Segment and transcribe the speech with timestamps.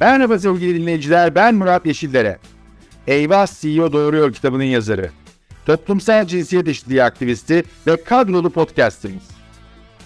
[0.00, 2.38] Merhaba sevgili dinleyiciler, ben Murat Yeşillere.
[3.06, 5.10] Eyvah CEO Doğuruyor kitabının yazarı.
[5.66, 9.28] Toplumsal cinsiyet eşitliği aktivisti ve kadrolu podcasterimiz.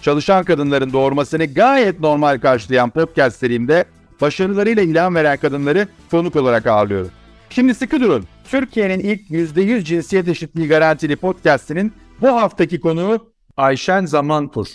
[0.01, 3.85] Çalışan kadınların doğurmasını gayet normal karşılayan podcast serimde
[4.21, 7.11] başarılarıyla ilan veren kadınları konuk olarak ağırlıyorum.
[7.49, 8.25] Şimdi sıkı durun.
[8.43, 14.67] Türkiye'nin ilk %100 cinsiyet eşitliği garantili podcastinin bu haftaki konuğu Ayşen Zamanpur.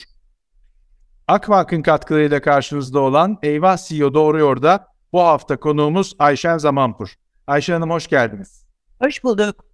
[1.29, 7.15] Akbank'ın katkılarıyla karşınızda olan Eyvah CEO Doğruyor da bu hafta konuğumuz Ayşen Zamanpur.
[7.47, 8.67] Ayşe Hanım hoş geldiniz.
[9.03, 9.65] Hoş bulduk.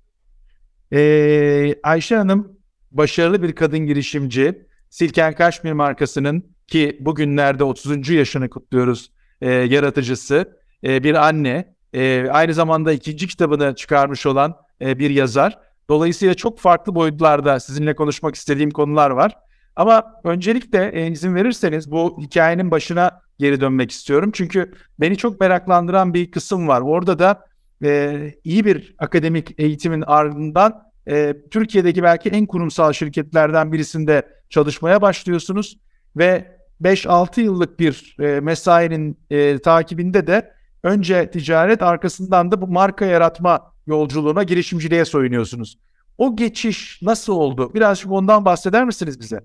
[0.92, 2.58] Ee, Ayşe Hanım
[2.90, 4.66] başarılı bir kadın girişimci.
[4.90, 8.08] Silken Kaşmir markasının ki bugünlerde 30.
[8.08, 10.58] yaşını kutluyoruz e, yaratıcısı.
[10.84, 11.76] E, bir anne.
[11.92, 15.58] E, aynı zamanda ikinci kitabını çıkarmış olan e, bir yazar.
[15.88, 19.36] Dolayısıyla çok farklı boyutlarda sizinle konuşmak istediğim konular var.
[19.76, 24.30] Ama öncelikle e, izin verirseniz bu hikayenin başına geri dönmek istiyorum.
[24.34, 26.80] Çünkü beni çok meraklandıran bir kısım var.
[26.80, 27.44] Orada da
[27.84, 35.78] e, iyi bir akademik eğitimin ardından e, Türkiye'deki belki en kurumsal şirketlerden birisinde çalışmaya başlıyorsunuz
[36.16, 43.04] ve 5-6 yıllık bir e, mesainin e, takibinde de önce ticaret arkasından da bu marka
[43.04, 45.78] yaratma yolculuğuna girişimciliğe soyunuyorsunuz.
[46.18, 47.74] O geçiş nasıl oldu?
[47.74, 49.40] Birazcık ondan bahseder misiniz bize?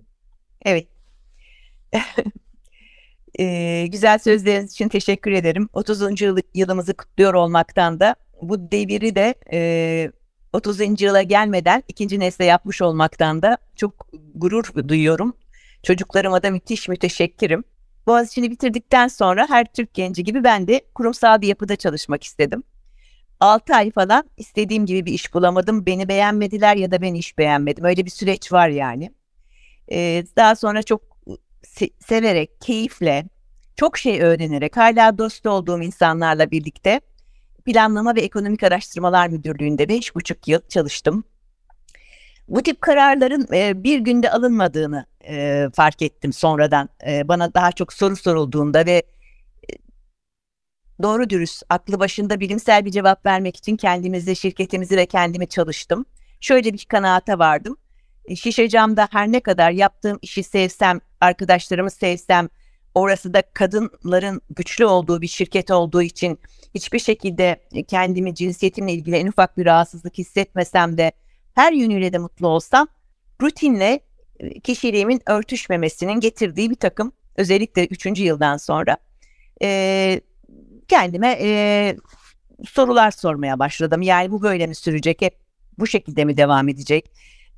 [0.66, 0.88] Evet.
[3.42, 5.70] E, güzel sözleriniz için teşekkür ederim.
[5.74, 6.22] 30.
[6.22, 10.12] Yıl, yılımızı kutluyor olmaktan da bu deviri de e,
[10.54, 11.02] 30.
[11.02, 15.34] yıla gelmeden ikinci nesle yapmış olmaktan da çok gurur duyuyorum.
[15.84, 17.64] Çocuklarıma da müthiş müteşekkirim.
[18.08, 22.64] Boğaziçi'ni bitirdikten sonra her Türk genci gibi ben de kurumsal bir yapıda çalışmak istedim.
[23.40, 25.86] 6 ay falan istediğim gibi bir iş bulamadım.
[25.86, 27.84] Beni beğenmediler ya da ben iş beğenmedim.
[27.84, 29.12] Öyle bir süreç var yani.
[29.92, 31.11] Ee, daha sonra çok
[31.76, 33.26] se- severek, keyifle,
[33.76, 37.02] çok şey öğrenerek, hala dost olduğum insanlarla birlikte
[37.66, 41.24] Planlama ve Ekonomik Araştırmalar Müdürlüğü'nde beş buçuk yıl çalıştım.
[42.48, 46.90] Bu tip kararların e, bir günde alınmadığını e, fark ettim sonradan.
[47.08, 49.04] E, bana daha çok soru sorulduğunda ve
[49.70, 49.74] e,
[51.04, 56.06] doğru dürüst, aklı başında bilimsel bir cevap vermek için kendimizi, şirketimizi ve kendimi çalıştım.
[56.42, 57.78] Şöyle bir kanaata vardım.
[58.26, 62.50] E, şişe camda her ne kadar yaptığım işi sevsem, arkadaşlarımı sevsem,
[62.96, 66.40] orası da kadınların güçlü olduğu bir şirket olduğu için
[66.76, 71.12] hiçbir şekilde kendimi cinsiyetimle ilgili en ufak bir rahatsızlık hissetmesem de
[71.54, 72.88] her yönüyle de mutlu olsam
[73.42, 74.00] rutinle
[74.40, 78.98] e, kişiliğimin örtüşmemesinin getirdiği bir takım özellikle üçüncü yıldan sonra
[79.64, 80.22] e,
[80.88, 81.96] kendime e,
[82.68, 84.02] sorular sormaya başladım.
[84.02, 85.40] Yani bu böyle mi sürecek hep
[85.78, 87.12] bu şekilde mi devam edecek?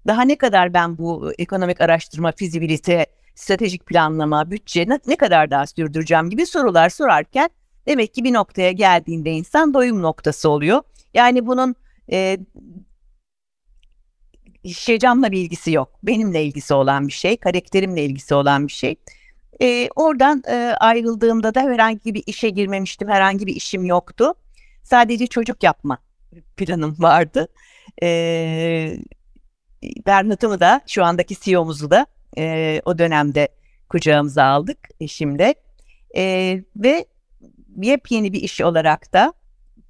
[0.08, 3.06] Daha ne kadar ben bu ekonomik araştırma, fizibilite,
[3.36, 7.50] stratejik planlama, bütçe ne, kadar daha sürdüreceğim gibi sorular sorarken
[7.88, 10.82] demek ki bir noktaya geldiğinde insan doyum noktası oluyor.
[11.14, 11.76] Yani bunun
[12.12, 12.38] e,
[14.66, 15.90] Şecam'la bir ilgisi yok.
[16.04, 18.96] Benimle ilgisi olan bir şey, karakterimle ilgisi olan bir şey.
[19.62, 24.34] E, oradan e, ayrıldığımda da herhangi bir işe girmemiştim, herhangi bir işim yoktu.
[24.84, 25.98] Sadece çocuk yapma
[26.58, 27.48] planım vardı.
[28.04, 28.98] E,
[30.06, 32.06] Bernat'ımı da şu andaki CEO'muzu da
[32.38, 33.48] e, o dönemde
[33.90, 35.56] kucağımıza aldık eşimle.
[36.16, 37.06] E, ve
[37.82, 39.34] yepyeni bir iş olarak da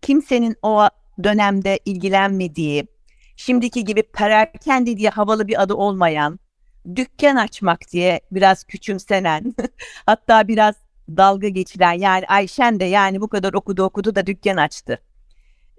[0.01, 0.87] kimsenin o
[1.23, 2.87] dönemde ilgilenmediği,
[3.35, 6.39] şimdiki gibi perakende diye havalı bir adı olmayan,
[6.95, 9.55] dükkan açmak diye biraz küçümsenen,
[10.05, 10.75] hatta biraz
[11.09, 14.99] dalga geçilen yani Ayşen de yani bu kadar okudu okudu da dükkan açtı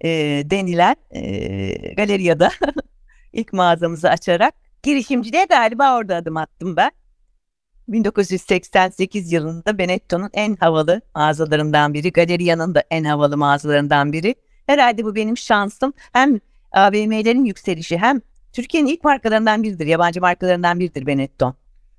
[0.04, 0.10] e,
[0.50, 2.50] denilen e, galeriyada
[3.34, 6.90] ilk mağazamızı açarak girişimciliğe galiba orada adım attım ben.
[7.88, 14.34] 1988 yılında Benetton'un en havalı mağazalarından biri, Galeria'nın da en havalı mağazalarından biri.
[14.66, 15.92] Herhalde bu benim şansım.
[16.12, 16.40] Hem
[16.72, 18.20] AVM'lerin yükselişi hem
[18.52, 19.86] Türkiye'nin ilk markalarından biridir.
[19.86, 21.54] Yabancı markalarından biridir Benetton.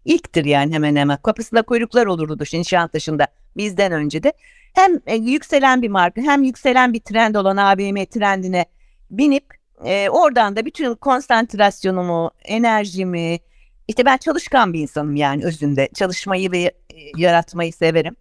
[0.05, 1.17] İlktir yani hemen hemen.
[1.17, 4.33] Kapısında kuyruklar olurdu Nişantaşı'nda bizden önce de.
[4.73, 8.65] Hem e, yükselen bir marka hem yükselen bir trend olan AVM trendine
[9.11, 9.45] binip
[9.85, 13.39] e, oradan da bütün konsantrasyonumu, enerjimi,
[13.87, 15.89] işte ben çalışkan bir insanım yani özünde.
[15.93, 16.71] Çalışmayı ve e,
[17.17, 18.15] yaratmayı severim.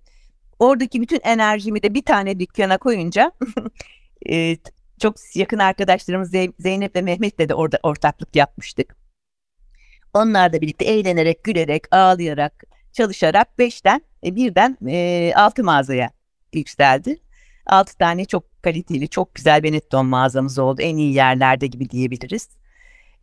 [0.59, 3.33] Oradaki bütün enerjimi de bir tane dükkana koyunca
[4.31, 4.57] e,
[5.01, 8.97] çok yakın arkadaşlarımız Zeynep ve Mehmet'le de orada ortaklık yapmıştık.
[10.15, 16.11] Onlarla birlikte eğlenerek, gülerek, ağlayarak, çalışarak beşten e, birden e, altı mağazaya
[16.53, 17.24] yükseldi.
[17.67, 20.83] Altı tane çok kaliteli, çok güzel Benetton mağazamız oldu.
[20.83, 22.49] En iyi yerlerde gibi diyebiliriz.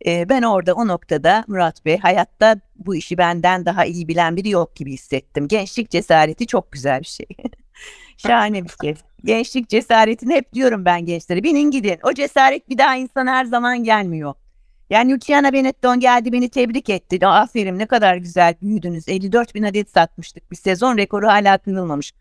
[0.06, 4.48] E, ben orada o noktada Murat Bey hayatta bu işi benden daha iyi bilen biri
[4.48, 5.48] yok gibi hissettim.
[5.48, 7.26] Gençlik cesareti çok güzel bir şey.
[8.16, 8.94] Şahane bir şey.
[9.24, 11.42] Gençlik cesaretini hep diyorum ben gençlere.
[11.42, 11.98] Binin gidin.
[12.02, 14.34] O cesaret bir daha insan her zaman gelmiyor.
[14.90, 17.26] Yani Luciana Benetton geldi beni tebrik etti.
[17.26, 19.08] Aferin ne kadar güzel büyüdünüz.
[19.08, 20.50] 54 bin adet satmıştık.
[20.50, 22.12] Bir sezon rekoru hala kırılmamış.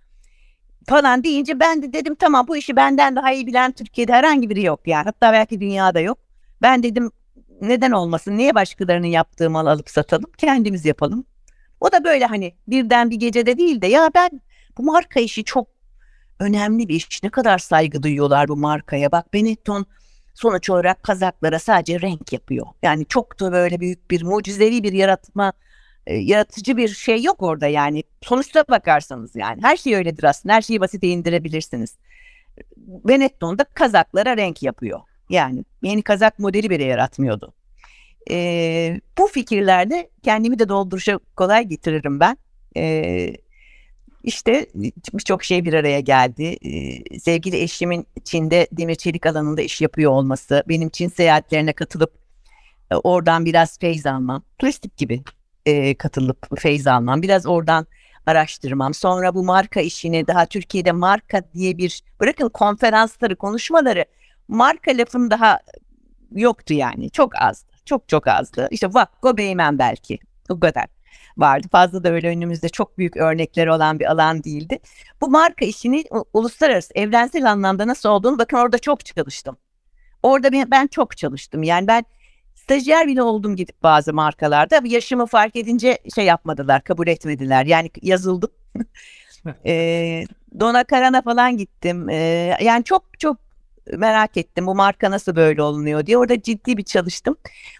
[0.87, 4.63] Falan deyince ben de dedim tamam bu işi benden daha iyi bilen Türkiye'de herhangi biri
[4.63, 5.03] yok yani.
[5.03, 6.17] Hatta belki dünyada yok.
[6.61, 7.11] Ben dedim
[7.61, 8.37] neden olmasın?
[8.37, 10.31] Niye başkalarının yaptığı mal alıp satalım?
[10.37, 11.25] Kendimiz yapalım.
[11.79, 14.41] O da böyle hani birden bir gecede değil de ya ben
[14.77, 15.67] bu marka işi çok
[16.39, 17.23] önemli bir iş.
[17.23, 19.11] Ne kadar saygı duyuyorlar bu markaya.
[19.11, 19.85] Bak Benetton
[20.33, 22.67] sonuç olarak kazaklara sadece renk yapıyor.
[22.83, 25.53] Yani çok da böyle büyük bir mucizevi bir yaratma
[26.07, 28.03] e, yaratıcı bir şey yok orada yani.
[28.21, 30.55] Sonuçta bakarsanız yani her şey öyledir aslında.
[30.55, 31.95] Her şeyi basite indirebilirsiniz.
[32.77, 34.99] Benetton da kazaklara renk yapıyor.
[35.29, 37.53] Yani yeni kazak modeli bile yaratmıyordu.
[38.31, 42.37] E, bu fikirlerde kendimi de dolduruşa kolay getiririm ben.
[42.77, 43.35] E,
[44.23, 44.67] işte
[45.13, 46.43] birçok şey bir araya geldi.
[46.43, 52.13] Ee, sevgili eşimin Çin'de demir çelik alanında iş yapıyor olması, benim Çin seyahatlerine katılıp
[52.91, 55.23] e, oradan biraz feyz almam, turistik gibi
[55.65, 57.87] e, katılıp feyz almam, biraz oradan
[58.25, 58.93] araştırmam.
[58.93, 64.05] Sonra bu marka işini daha Türkiye'de marka diye bir bırakın konferansları, konuşmaları
[64.47, 65.59] marka lafın daha
[66.31, 67.09] yoktu yani.
[67.09, 67.71] Çok azdı.
[67.85, 68.67] Çok çok azdı.
[68.71, 70.19] İşte Vakko Beymen belki.
[70.49, 70.85] O kadar
[71.37, 71.67] vardı.
[71.71, 74.79] Fazla da öyle önümüzde çok büyük örnekleri olan bir alan değildi.
[75.21, 76.03] Bu marka işini
[76.33, 79.57] uluslararası, evrensel anlamda nasıl olduğunu bakın orada çok çalıştım.
[80.23, 81.63] Orada ben çok çalıştım.
[81.63, 82.05] Yani ben
[82.63, 84.81] stajyer bile oldum gidip bazı markalarda.
[84.85, 87.65] Yaşımı fark edince şey yapmadılar, kabul etmediler.
[87.65, 88.51] Yani yazıldım.
[89.65, 90.23] e,
[90.59, 92.09] Dona Karan'a falan gittim.
[92.09, 92.15] E,
[92.61, 93.37] yani çok çok
[93.97, 96.17] merak ettim bu marka nasıl böyle olunuyor diye.
[96.17, 97.37] Orada ciddi bir çalıştım.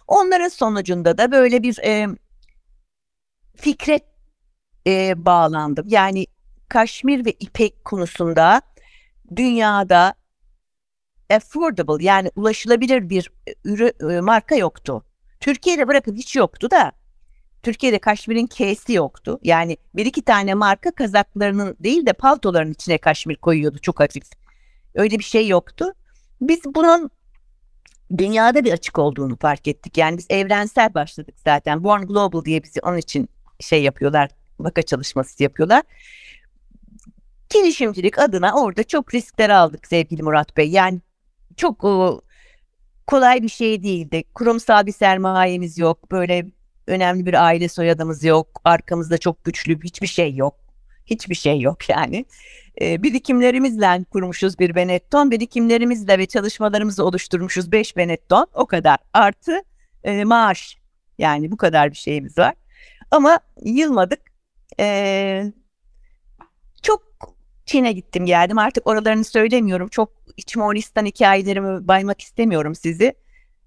[0.08, 2.08] Onların sonucunda da böyle bir e,
[3.56, 4.00] fikre
[4.88, 5.86] e, bağlandım.
[5.90, 6.26] Yani
[6.70, 8.62] kaşmir ve ipek konusunda
[9.36, 10.14] dünyada
[11.36, 15.06] affordable yani ulaşılabilir bir e, ürü e, marka yoktu.
[15.40, 16.92] Türkiye'de bırakın hiç yoktu da
[17.64, 19.40] Türkiye'de kaşmirin K'si yoktu.
[19.44, 24.24] Yani bir iki tane marka kazaklarının değil de paltoların içine kaşmir koyuyordu çok hafif.
[24.96, 25.94] Öyle bir şey yoktu.
[26.42, 27.10] Biz bunun
[28.18, 29.98] dünyada bir açık olduğunu fark ettik.
[29.98, 31.84] Yani biz evrensel başladık zaten.
[31.84, 33.30] Born Global diye bizi onun için
[33.60, 34.30] şey yapıyorlar,
[34.60, 35.84] vaka çalışması yapıyorlar.
[37.50, 40.70] Girişimcilik adına orada çok riskler aldık sevgili Murat Bey.
[40.70, 41.02] Yani
[41.62, 41.80] çok
[43.08, 44.24] kolay bir şey değildi.
[44.36, 46.12] Kurumsal bir sermayemiz yok.
[46.12, 46.46] Böyle
[46.88, 48.62] önemli bir aile soyadımız yok.
[48.64, 50.56] Arkamızda çok güçlü hiçbir şey yok.
[51.06, 52.26] Hiçbir şey yok yani.
[52.82, 55.32] E, birikimlerimizle kurmuşuz bir Benetton.
[55.32, 58.48] Birikimlerimizle ve çalışmalarımızı oluşturmuşuz beş Benetton.
[58.54, 58.98] O kadar.
[59.14, 59.62] Artı
[60.04, 60.78] e, maaş.
[61.18, 62.54] Yani bu kadar bir şeyimiz var.
[63.12, 64.20] Ama yılmadık.
[64.78, 65.61] Çok
[67.72, 68.58] Çin'e gittim geldim.
[68.58, 69.88] Artık oralarını söylemiyorum.
[69.88, 73.14] Çok iç Moğolistan hikayelerimi baymak istemiyorum sizi.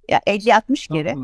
[0.09, 1.15] Ya 50-60 kere.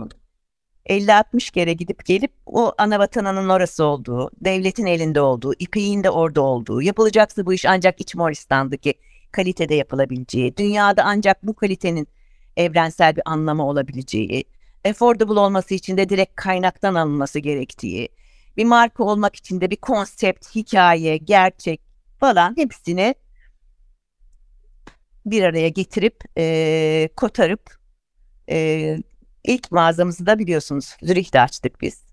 [0.87, 6.41] 50-60 kere gidip gelip o ana vatanının orası olduğu, devletin elinde olduğu, İpek'in de orada
[6.41, 8.94] olduğu, yapılacaksa bu iş ancak İç Moğolistan'daki
[9.33, 12.09] kalitede yapılabileceği, dünyada ancak bu kalitenin
[12.56, 14.44] evrensel bir anlamı olabileceği,
[14.88, 18.09] affordable olması için de direkt kaynaktan alınması gerektiği,
[18.56, 21.89] bir marka olmak için de bir konsept, hikaye, gerçek
[22.20, 23.14] falan hepsini
[25.26, 27.71] bir araya getirip e, kotarıp
[28.50, 28.99] e,
[29.45, 32.04] ilk mağazamızı da biliyorsunuz Zürih'te açtık biz.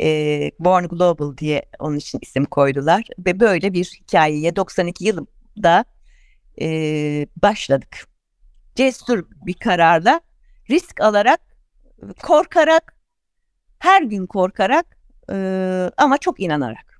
[0.00, 5.84] E, Born Global diye onun için isim koydular ve böyle bir hikayeye 92 yılında
[6.60, 6.66] e,
[7.42, 8.06] başladık.
[8.74, 10.20] Cesur bir kararla
[10.70, 11.40] risk alarak
[12.22, 12.96] korkarak,
[13.78, 14.98] her gün korkarak
[15.30, 15.36] e,
[15.96, 16.93] ama çok inanarak.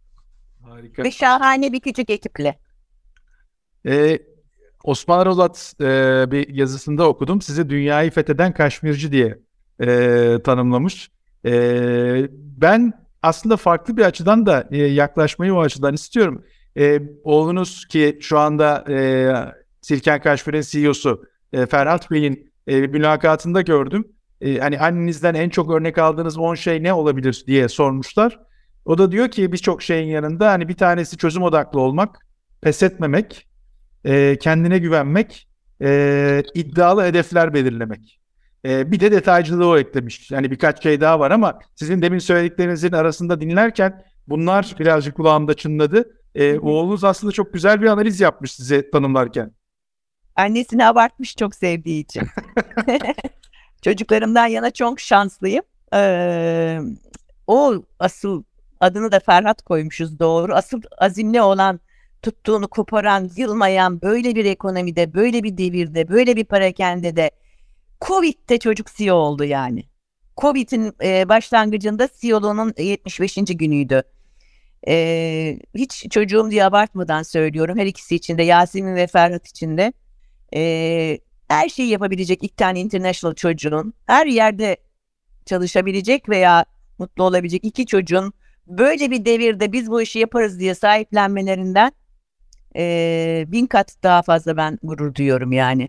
[0.65, 1.05] Harika.
[1.05, 2.59] Ve şahane bir küçük ekiple.
[3.87, 4.19] Ee,
[4.85, 5.85] Osman Rolat e,
[6.31, 7.41] bir yazısında okudum.
[7.41, 9.39] Sizi dünyayı fetheden Kaşmirci diye
[9.81, 11.11] e, tanımlamış.
[11.45, 11.53] E,
[12.33, 12.93] ben
[13.23, 16.45] aslında farklı bir açıdan da e, yaklaşmayı o açıdan istiyorum.
[16.79, 18.99] E, oğlunuz ki şu anda e,
[19.81, 25.99] Silken Kaşmir'in CEO'su e, Ferhat Bey'in e, mülakatında gördüm e, hani annenizden en çok örnek
[25.99, 28.41] aldığınız 10 şey ne olabilir diye sormuşlar.
[28.85, 32.27] O da diyor ki birçok şeyin yanında hani bir tanesi çözüm odaklı olmak,
[32.61, 33.49] pes etmemek,
[34.05, 35.49] e, kendine güvenmek,
[35.83, 38.21] e, iddialı hedefler belirlemek.
[38.65, 40.31] E, bir de detaycılığı o eklemiş.
[40.31, 46.19] Yani birkaç şey daha var ama sizin demin söylediklerinizin arasında dinlerken bunlar birazcık kulağımda çınladı.
[46.35, 49.53] E, oğlunuz aslında çok güzel bir analiz yapmış size tanımlarken.
[50.37, 52.23] Annesini abartmış çok sevdiği için.
[53.83, 55.63] Çocuklarımdan yana çok şanslıyım.
[55.95, 56.79] Ee,
[57.47, 58.43] o asıl
[58.85, 60.55] adını da Ferhat koymuşuz doğru.
[60.55, 61.81] Asıl azimli olan
[62.23, 67.31] tuttuğunu koparan, yılmayan böyle bir ekonomide, böyle bir devirde, böyle bir parakende de
[68.01, 69.85] Covid'de çocuk CEO oldu yani.
[70.37, 73.35] Covid'in e, başlangıcında CEO'luğunun 75.
[73.35, 74.03] günüydü.
[74.89, 77.79] E, hiç çocuğum diye abartmadan söylüyorum.
[77.79, 79.93] Her ikisi için de Yasemin ve Ferhat için de.
[80.55, 84.77] E, her şeyi yapabilecek iki tane international çocuğun her yerde
[85.47, 86.65] çalışabilecek veya
[86.99, 88.33] mutlu olabilecek iki çocuğun
[88.67, 91.93] böyle bir devirde biz bu işi yaparız diye sahiplenmelerinden
[92.77, 95.89] e, bin kat daha fazla ben gurur duyuyorum yani.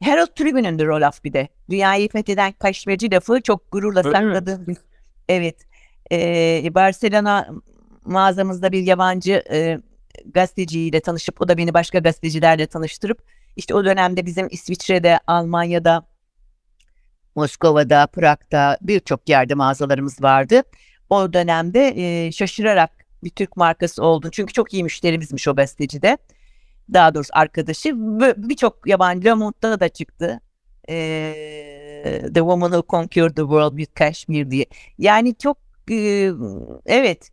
[0.00, 1.48] Herald Tribune'un rol af bir de.
[1.70, 4.76] Dünyayı fetheden kaşmeci lafı çok gururla sakladığım bir...
[5.28, 5.56] Evet.
[6.12, 7.48] E, Barcelona
[8.04, 9.78] mağazamızda bir yabancı e,
[10.26, 13.22] gazeteciyle tanışıp o da beni başka gazetecilerle tanıştırıp
[13.56, 16.06] işte o dönemde bizim İsviçre'de, Almanya'da,
[17.34, 20.62] Moskova'da, Prag'da birçok yerde mağazalarımız vardı.
[21.10, 22.90] O dönemde e, şaşırarak
[23.24, 24.28] bir Türk markası oldu.
[24.32, 26.18] Çünkü çok iyi müşterimizmiş o gazeteci de.
[26.92, 27.92] Daha doğrusu arkadaşı.
[28.36, 30.40] Birçok yabancı Le Monde'da da çıktı.
[30.88, 30.94] E,
[32.22, 34.66] the Woman Who Conquered the World with Kashmir diye.
[34.98, 35.58] Yani çok
[35.90, 36.30] e,
[36.86, 37.30] evet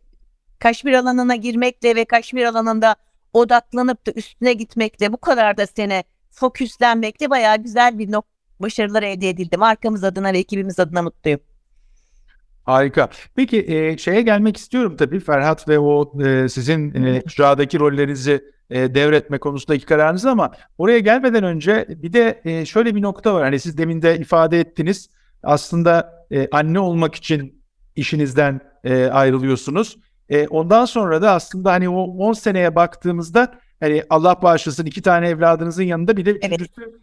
[0.58, 2.96] Kaşmir alanına girmekle ve Kaşmir alanında
[3.32, 8.24] odaklanıp da üstüne gitmekle bu kadar da sene fokuslenmekle bayağı güzel bir nok
[8.60, 9.56] başarılar elde edildi.
[9.56, 11.40] Markamız adına ve ekibimiz adına mutluyum.
[12.64, 13.08] Harika.
[13.36, 18.94] Peki e, şeye gelmek istiyorum tabii Ferhat ve o e, sizin e, icradaki rollerinizi e,
[18.94, 23.42] devretme konusundaki kararınız ama oraya gelmeden önce bir de e, şöyle bir nokta var.
[23.42, 25.08] Hani siz demin de ifade ettiniz.
[25.42, 27.62] Aslında e, anne olmak için
[27.96, 29.98] işinizden e, ayrılıyorsunuz.
[30.28, 35.28] E, ondan sonra da aslında hani o 10 seneye baktığımızda hani Allah bağışlasın iki tane
[35.28, 36.60] evladınızın yanında bir de evet.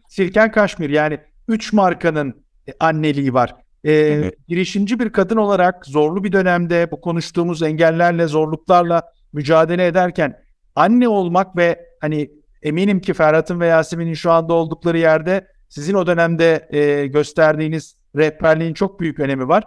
[0.07, 3.55] Sirken Kaşmir yani üç markanın e, anneliği var.
[3.85, 10.43] E, girişimci bir kadın olarak zorlu bir dönemde bu konuştuğumuz engellerle, zorluklarla mücadele ederken
[10.75, 16.07] anne olmak ve hani eminim ki Ferhat'ın ve Yasemin'in şu anda oldukları yerde sizin o
[16.07, 19.63] dönemde e, gösterdiğiniz rehberliğin çok büyük önemi var.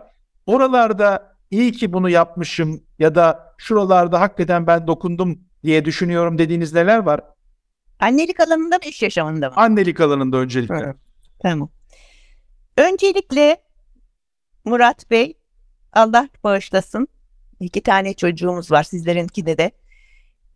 [0.46, 6.98] Oralarda iyi ki bunu yapmışım ya da şuralarda hakikaten ben dokundum diye düşünüyorum dediğiniz neler
[6.98, 7.20] var?
[8.00, 9.54] Annelik alanında mı iş yaşamında mı?
[9.56, 10.74] Annelik alanında öncelikle.
[10.74, 10.96] Evet.
[11.42, 11.70] Tamam.
[12.76, 13.56] Öncelikle
[14.64, 15.34] Murat Bey
[15.92, 17.08] Allah bağışlasın.
[17.60, 19.70] İki tane çocuğumuz var sizlerinki de de.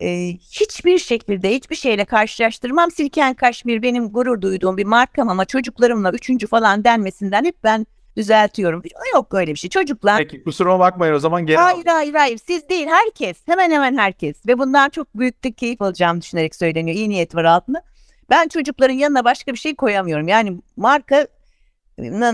[0.00, 2.91] Ee, hiçbir şekilde hiçbir şeyle karşılaştırmam.
[2.91, 7.87] Silken Kaşmir benim gurur duyduğum bir markam ama çocuklarımla üçüncü falan denmesinden hep ben
[8.17, 8.83] düzeltiyorum.
[9.15, 9.71] Yok öyle bir şey.
[9.71, 10.19] Çocuklar...
[10.19, 11.93] Peki kusuruma bakmayın o zaman geri Hayır al.
[11.93, 13.37] hayır hayır siz değil herkes.
[13.47, 14.47] Hemen hemen herkes.
[14.47, 16.97] Ve bundan çok büyük de keyif alacağım düşünerek söyleniyor.
[16.97, 17.83] İyi niyet var altında.
[18.31, 20.29] Ben çocukların yanına başka bir şey koyamıyorum.
[20.29, 21.27] Yani marka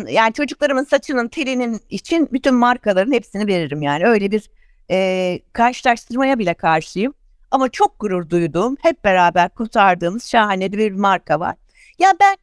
[0.08, 4.06] yani çocuklarımın saçının telinin için bütün markaların hepsini veririm yani.
[4.06, 4.50] Öyle bir
[4.90, 7.14] e, karşılaştırmaya bile karşıyım.
[7.50, 11.56] Ama çok gurur duyduğum hep beraber kurtardığımız şahane bir marka var.
[11.98, 12.36] Ya ben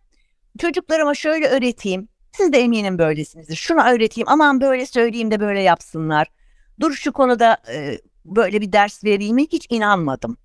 [0.59, 2.07] çocuklarıma şöyle öğreteyim.
[2.37, 3.55] Siz de eminim böylesinizdir.
[3.55, 6.27] Şunu öğreteyim aman böyle söyleyeyim de böyle yapsınlar.
[6.79, 10.37] Dur şu konuda e, böyle bir ders vereyim hiç inanmadım.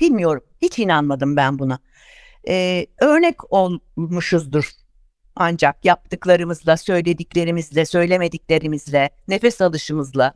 [0.00, 1.78] Bilmiyorum hiç inanmadım ben buna.
[2.48, 4.79] E, örnek olmuşuzdur
[5.40, 10.32] ancak yaptıklarımızla, söylediklerimizle, söylemediklerimizle, nefes alışımızla,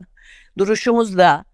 [0.57, 1.45] duruşumuzla,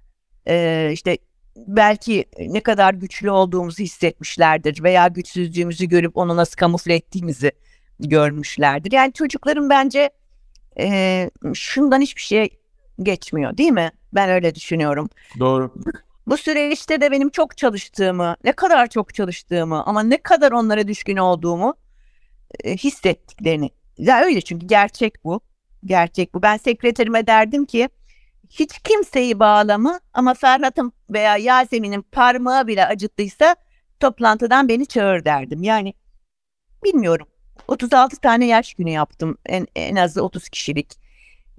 [0.47, 1.17] e, işte
[1.55, 7.51] belki ne kadar güçlü olduğumuzu hissetmişlerdir veya güçsüzlüğümüzü görüp onu nasıl kamufle ettiğimizi
[7.99, 8.91] görmüşlerdir.
[8.91, 10.09] Yani çocukların bence
[10.79, 12.49] e, şundan hiçbir şey
[13.03, 13.91] geçmiyor değil mi?
[14.13, 15.09] Ben öyle düşünüyorum.
[15.39, 15.73] Doğru.
[16.27, 21.17] Bu süreçte de benim çok çalıştığımı, ne kadar çok çalıştığımı ama ne kadar onlara düşkün
[21.17, 21.75] olduğumu
[22.63, 23.69] e, hissettiklerini.
[23.97, 25.41] Ya öyle çünkü gerçek bu.
[25.85, 26.41] Gerçek bu.
[26.41, 27.89] Ben sekreterime derdim ki
[28.49, 33.55] hiç kimseyi bağlama ama Ferhat'ın veya Yasemin'in parmağı bile acıttıysa
[33.99, 35.63] toplantıdan beni çağır derdim.
[35.63, 35.93] Yani
[36.83, 37.27] bilmiyorum.
[37.67, 39.37] 36 tane yaş günü yaptım.
[39.45, 40.97] En, en azı 30 kişilik.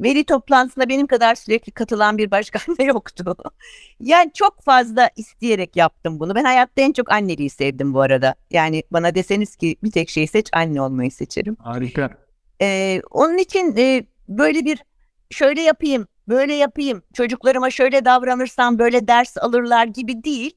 [0.03, 3.37] Veli toplantısına benim kadar sürekli katılan bir başkan da yoktu.
[4.01, 6.35] yani çok fazla isteyerek yaptım bunu.
[6.35, 8.35] Ben hayatta en çok anneliği sevdim bu arada.
[8.51, 11.57] Yani bana deseniz ki bir tek şey seç anne olmayı seçerim.
[11.59, 12.11] Harika.
[12.61, 14.85] Ee, onun için e, böyle bir
[15.31, 20.57] şöyle yapayım, böyle yapayım, çocuklarıma şöyle davranırsam böyle ders alırlar gibi değil.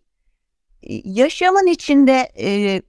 [1.04, 2.82] Yaşamın içinde e,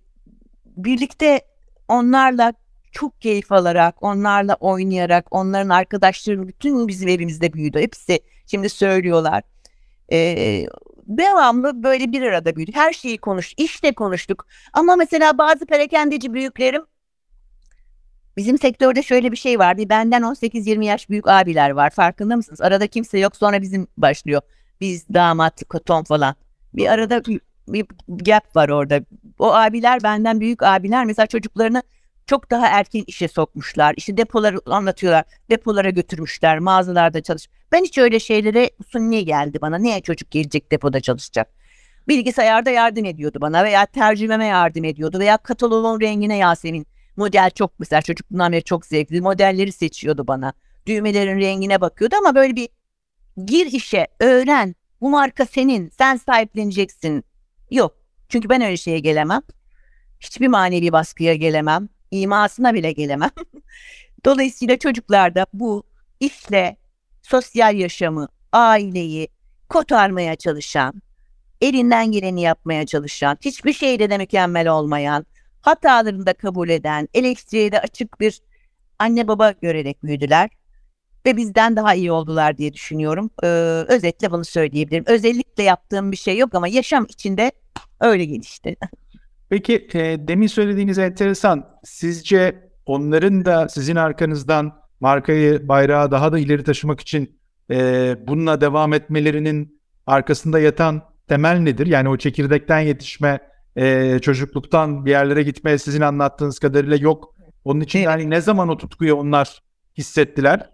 [0.76, 1.40] birlikte
[1.88, 2.52] onlarla
[2.96, 7.80] çok keyif alarak, onlarla oynayarak, onların arkadaşları bütün bizim evimizde büyüdü.
[7.80, 9.42] Hepsi şimdi söylüyorlar.
[10.12, 10.66] Ee,
[11.06, 12.76] devamlı böyle bir arada büyüdük.
[12.76, 14.46] Her şeyi konuş, işte konuştuk.
[14.72, 16.82] Ama mesela bazı perakendeci büyüklerim
[18.36, 19.76] bizim sektörde şöyle bir şey var.
[19.76, 21.90] Bir benden 18-20 yaş büyük abiler var.
[21.90, 22.60] Farkında mısınız?
[22.60, 24.42] Arada kimse yok sonra bizim başlıyor.
[24.80, 26.34] Biz damat, koton falan.
[26.74, 27.22] Bir arada
[27.68, 29.00] bir gap var orada.
[29.38, 31.82] O abiler benden büyük abiler mesela çocuklarını
[32.26, 33.94] çok daha erken işe sokmuşlar.
[33.96, 35.24] İşte depoları anlatıyorlar.
[35.50, 36.58] Depolara götürmüşler.
[36.58, 37.48] Mağazalarda çalış.
[37.72, 39.78] Ben hiç öyle şeylere sunni geldi bana.
[39.78, 41.48] Niye çocuk gelecek depoda çalışacak?
[42.08, 46.86] Bilgisayarda yardım ediyordu bana veya tercümeme yardım ediyordu veya kataloğun rengine Yasemin.
[47.16, 49.20] Model çok mesela çocukluğundan beri çok zevkli.
[49.20, 50.52] Modelleri seçiyordu bana.
[50.86, 52.68] Düğmelerin rengine bakıyordu ama böyle bir
[53.44, 54.74] gir işe, öğren.
[55.00, 55.88] Bu marka senin.
[55.88, 57.24] Sen sahipleneceksin.
[57.70, 57.96] Yok.
[58.28, 59.42] Çünkü ben öyle şeye gelemem.
[60.20, 61.88] Hiçbir manevi baskıya gelemem
[62.20, 63.30] imasına bile gelemem.
[64.24, 65.84] Dolayısıyla çocuklarda bu
[66.20, 66.76] işle
[67.22, 69.28] sosyal yaşamı, aileyi
[69.68, 71.02] kotarmaya çalışan,
[71.60, 75.26] elinden geleni yapmaya çalışan, hiçbir şeyde de mükemmel olmayan,
[75.60, 78.40] hatalarını da kabul eden, elektriğe de açık bir
[78.98, 80.50] anne baba görerek büyüdüler
[81.26, 83.30] ve bizden daha iyi oldular diye düşünüyorum.
[83.42, 83.46] Ee,
[83.88, 85.04] özetle bunu söyleyebilirim.
[85.06, 87.52] Özellikle yaptığım bir şey yok ama yaşam içinde
[88.00, 88.76] öyle gelişti.
[89.48, 91.80] Peki e, demin söylediğiniz enteresan.
[91.84, 97.38] Sizce onların da sizin arkanızdan markayı, bayrağı daha da ileri taşımak için
[97.70, 101.86] e, bununla devam etmelerinin arkasında yatan temel nedir?
[101.86, 103.38] Yani o çekirdekten yetişme,
[103.76, 107.34] e, çocukluktan bir yerlere gitme sizin anlattığınız kadarıyla yok.
[107.64, 108.08] Onun için evet.
[108.08, 109.62] yani ne zaman o tutkuyu onlar
[109.98, 110.70] hissettiler?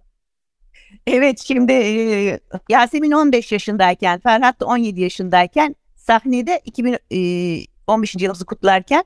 [1.07, 7.19] Evet şimdi e, Yasemin 15 yaşındayken, Ferhat da 17 yaşındayken sahnede 2000 e,
[7.87, 8.15] 15.
[8.15, 9.05] yılımızı kutlarken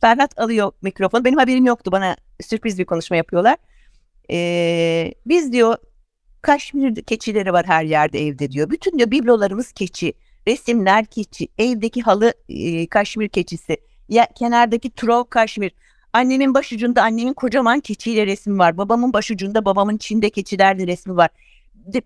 [0.00, 1.24] Ferhat alıyor mikrofonu.
[1.24, 1.92] Benim haberim yoktu.
[1.92, 3.56] Bana sürpriz bir konuşma yapıyorlar.
[4.30, 5.76] Ee, biz diyor
[6.42, 8.70] kaşmir keçileri var her yerde evde diyor.
[8.70, 10.12] Bütün diyor biblolarımız keçi.
[10.48, 11.48] Resimler keçi.
[11.58, 13.76] Evdeki halı e, kaşmir keçisi.
[14.08, 15.72] Ya kenardaki trov kaşmir.
[16.12, 18.78] Annemin başucunda annemin kocaman keçiyle resmi var.
[18.78, 21.30] Babamın başucunda babamın çinde keçilerle resmi var.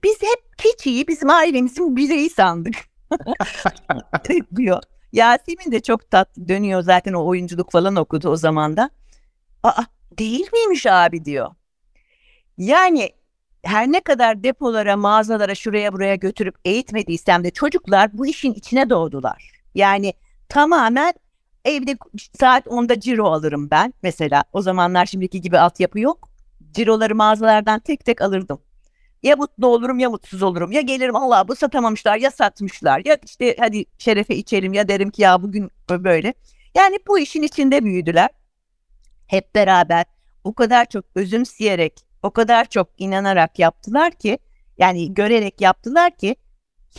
[0.04, 2.74] Biz hep keçiyi bizim ailemizin bireyi sandık.
[4.56, 4.82] diyor.
[5.12, 8.90] Yasemin de çok tatlı dönüyor zaten o oyunculuk falan okudu o zaman da.
[9.62, 9.82] Aa
[10.18, 11.50] değil miymiş abi diyor.
[12.58, 13.10] Yani
[13.64, 19.52] her ne kadar depolara, mağazalara, şuraya buraya götürüp eğitmediysem de çocuklar bu işin içine doğdular.
[19.74, 20.14] Yani
[20.48, 21.12] tamamen
[21.64, 21.96] evde
[22.40, 24.44] saat 10'da ciro alırım ben mesela.
[24.52, 26.28] O zamanlar şimdiki gibi altyapı yok.
[26.72, 28.60] Ciroları mağazalardan tek tek alırdım.
[29.22, 30.72] Ya mutlu olurum ya mutsuz olurum.
[30.72, 33.02] Ya gelirim Allah bu satamamışlar ya satmışlar.
[33.04, 36.34] Ya işte hadi şerefe içelim ya derim ki ya bugün böyle.
[36.74, 38.30] Yani bu işin içinde büyüdüler.
[39.26, 40.04] Hep beraber
[40.44, 44.38] o kadar çok özümseyerek, o kadar çok inanarak yaptılar ki
[44.78, 46.36] yani görerek yaptılar ki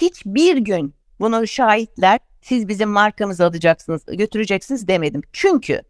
[0.02, 5.22] hiçbir gün bunu şahitler siz bizim markamızı alacaksınız, götüreceksiniz demedim.
[5.34, 5.82] Çünkü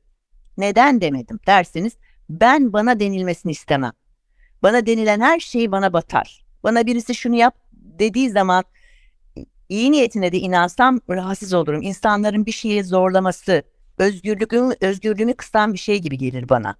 [0.57, 1.93] neden demedim derseniz
[2.29, 3.91] ben bana denilmesini istemem.
[4.63, 6.45] Bana denilen her şey bana batar.
[6.63, 8.63] Bana birisi şunu yap dediği zaman
[9.69, 11.81] iyi niyetine de inansam rahatsız olurum.
[11.81, 13.63] İnsanların bir şeye zorlaması,
[13.97, 16.75] özgürlüğümü, özgürlüğümü kısan bir şey gibi gelir bana.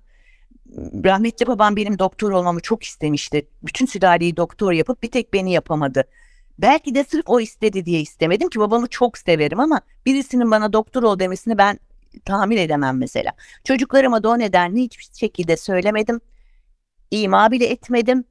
[1.05, 3.47] Rahmetli babam benim doktor olmamı çok istemişti.
[3.63, 6.03] Bütün sülaleyi doktor yapıp bir tek beni yapamadı.
[6.59, 11.03] Belki de sırf o istedi diye istemedim ki babamı çok severim ama birisinin bana doktor
[11.03, 11.79] ol demesini ben
[12.25, 13.31] tahammül edemem mesela.
[13.63, 16.21] Çocuklarıma da o nedenle hiçbir şekilde söylemedim
[17.21, 18.23] ima bile etmedim.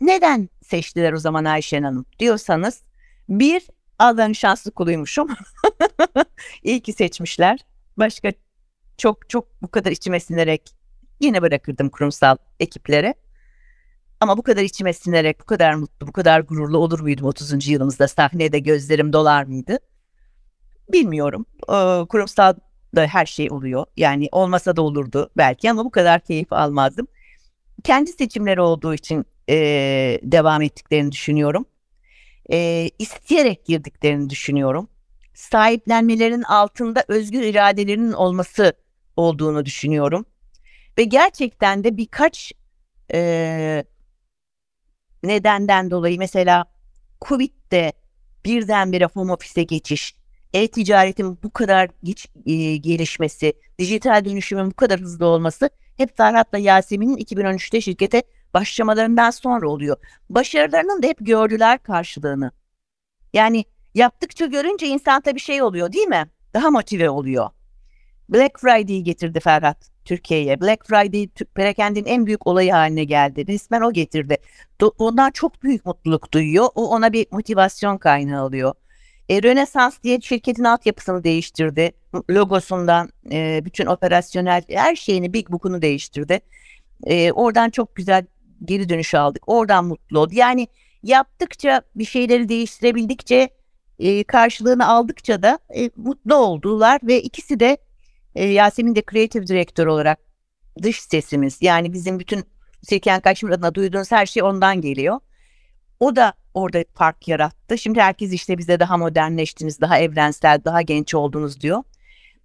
[0.00, 2.82] Neden seçtiler o zaman Ayşen Hanım diyorsanız
[3.28, 3.66] bir
[3.98, 5.28] Allah'ın şanslı kuluymuşum.
[6.62, 7.60] İyi ki seçmişler.
[7.96, 8.32] Başka
[8.98, 10.70] çok çok bu kadar içime sinerek
[11.20, 13.14] yine bırakırdım kurumsal ekiplere.
[14.20, 17.68] Ama bu kadar içime sinerek, bu kadar mutlu, bu kadar gururlu olur muydum 30.
[17.68, 19.78] yılımızda sahnede gözlerim dolar mıydı?
[20.92, 21.46] Bilmiyorum.
[21.68, 22.54] Ee, kurumsal
[22.96, 23.84] da her şey oluyor.
[23.96, 27.06] Yani olmasa da olurdu belki ama bu kadar keyif almazdım
[27.84, 29.56] kendi seçimleri olduğu için e,
[30.22, 31.66] devam ettiklerini düşünüyorum.
[32.52, 34.88] E, isteyerek girdiklerini düşünüyorum.
[35.34, 38.72] Sahiplenmelerin altında özgür iradelerinin olması
[39.16, 40.24] olduğunu düşünüyorum.
[40.98, 42.52] Ve gerçekten de birkaç
[43.14, 43.84] e,
[45.24, 46.64] nedenden dolayı mesela
[47.28, 47.92] Covid'de
[48.44, 50.14] birdenbire home office'e geçiş,
[50.52, 57.16] e-ticaretin bu kadar geç, e, gelişmesi, dijital dönüşümün bu kadar hızlı olması hep Ferhat'la Yasemin'in
[57.16, 58.22] 2013'te şirkete
[58.54, 59.96] başlamalarından sonra oluyor.
[60.30, 62.50] Başarılarının da hep gördüler karşılığını.
[63.32, 66.30] Yani yaptıkça görünce insan tabii şey oluyor değil mi?
[66.54, 67.50] Daha motive oluyor.
[68.28, 70.60] Black Friday'i getirdi Ferhat Türkiye'ye.
[70.60, 73.46] Black Friday perakendin en büyük olayı haline geldi.
[73.46, 74.36] Resmen o getirdi.
[74.98, 76.68] Ondan çok büyük mutluluk duyuyor.
[76.74, 78.74] O ona bir motivasyon kaynağı oluyor.
[79.28, 81.92] E, Rönesans diye şirketin altyapısını değiştirdi.
[82.30, 86.40] Logosundan e, bütün operasyonel her şeyini Big Book'unu değiştirdi.
[87.04, 88.24] E, oradan çok güzel
[88.64, 89.42] geri dönüş aldık.
[89.46, 90.30] Oradan mutlu oldu.
[90.34, 90.68] Yani
[91.02, 93.48] yaptıkça bir şeyleri değiştirebildikçe
[93.98, 97.78] e, karşılığını aldıkça da e, mutlu oldular ve ikisi de
[98.34, 100.18] e, Yasemin de kreatif direktör olarak
[100.82, 102.44] dış sesimiz yani bizim bütün
[102.82, 105.20] Silken Kaşmir adına duyduğunuz her şey ondan geliyor.
[106.02, 107.78] O da orada fark yarattı.
[107.78, 111.82] Şimdi herkes işte bize daha modernleştiniz, daha evrensel, daha genç oldunuz diyor.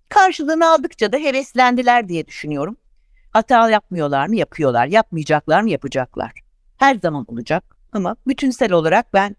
[0.09, 2.77] Karşılığını aldıkça da heveslendiler diye düşünüyorum.
[3.31, 4.35] Hata yapmıyorlar mı?
[4.35, 4.87] Yapıyorlar.
[4.87, 5.69] Yapmayacaklar mı?
[5.69, 6.31] Yapacaklar.
[6.77, 9.35] Her zaman olacak ama bütünsel olarak ben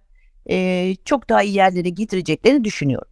[0.50, 3.09] e, çok daha iyi yerlere getireceklerini düşünüyorum.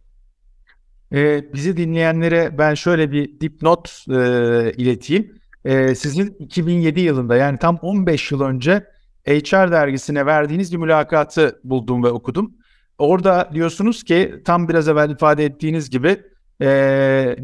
[1.13, 4.13] Ee, bizi dinleyenlere ben şöyle bir dipnot e,
[4.77, 5.39] ileteyim.
[5.65, 8.96] Ee, sizin 2007 yılında yani tam 15 yıl önce
[9.27, 12.55] HR dergisine verdiğiniz bir mülakatı buldum ve okudum.
[12.97, 16.21] Orada diyorsunuz ki tam biraz evvel ifade ettiğiniz gibi
[16.61, 16.67] e,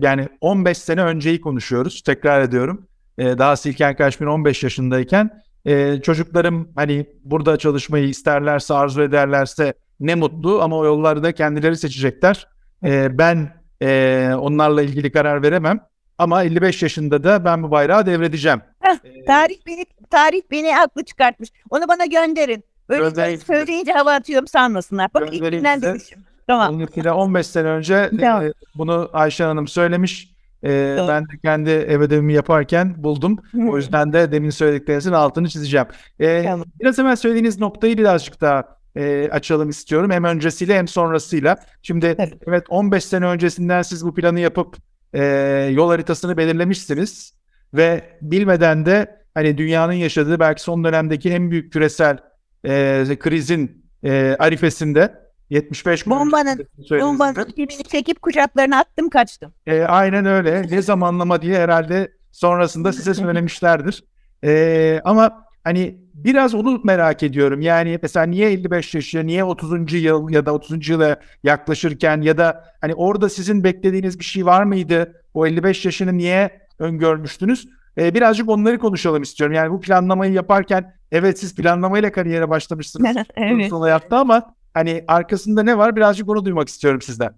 [0.01, 2.01] yani 15 sene önceyi konuşuyoruz.
[2.01, 2.87] Tekrar ediyorum.
[3.17, 10.15] E, daha Silken Kaşmir 15 yaşındayken e, çocuklarım hani burada çalışmayı isterlerse arzu ederlerse ne
[10.15, 12.47] mutlu ama o yolları da kendileri seçecekler.
[12.83, 15.79] E, ben e, onlarla ilgili karar veremem.
[16.17, 18.61] Ama 55 yaşında da ben bu bayrağı devredeceğim.
[19.03, 21.49] Heh, tarih beni tarih beni haklı çıkartmış.
[21.69, 22.63] Onu bana gönderin.
[22.89, 25.13] Böyle söyleyince hava atıyorum sanmasınlar.
[25.13, 26.23] Bak ilkinden demişim.
[26.47, 26.75] Tamam.
[26.75, 28.45] Onunkiyle 15 sene önce tamam.
[28.45, 30.33] e, bunu Ayşe Hanım söylemiş.
[30.63, 33.39] E, ben de kendi ev ödevimi yaparken buldum.
[33.67, 35.87] o yüzden de demin söylediklerinizin altını çizeceğim.
[36.19, 36.67] E, tamam.
[36.79, 40.11] Biraz hemen söylediğiniz noktayı birazcık daha e, açalım istiyorum.
[40.11, 41.57] Hem öncesiyle hem sonrasıyla.
[41.81, 42.33] Şimdi evet.
[42.47, 44.77] evet 15 sene öncesinden siz bu planı yapıp
[45.13, 45.23] e,
[45.71, 47.33] yol haritasını belirlemişsiniz
[47.73, 52.17] ve bilmeden de hani dünyanın yaşadığı belki son dönemdeki en büyük küresel
[52.65, 57.53] e, krizin e, arifesinde 75 bombanın bombanın
[57.91, 59.53] çekip kucaklarına attım kaçtım.
[59.67, 60.61] E, aynen öyle.
[60.71, 64.03] Ne zamanlama diye herhalde sonrasında size söylemişlerdir.
[64.43, 67.61] E, ama hani biraz onu merak ediyorum.
[67.61, 69.93] Yani mesela niye 55 yaşı, niye 30.
[69.93, 70.89] yıl ya da 30.
[70.89, 75.21] yıla yaklaşırken ya da hani orada sizin beklediğiniz bir şey var mıydı?
[75.33, 77.67] O 55 yaşını niye öngörmüştünüz?
[77.97, 79.55] Ee, birazcık onları konuşalım istiyorum.
[79.55, 83.15] Yani bu planlamayı yaparken evet siz planlamayla kariyere başlamışsınız.
[83.35, 83.69] evet.
[83.69, 87.33] Son hayatta ama hani arkasında ne var birazcık onu duymak istiyorum sizden.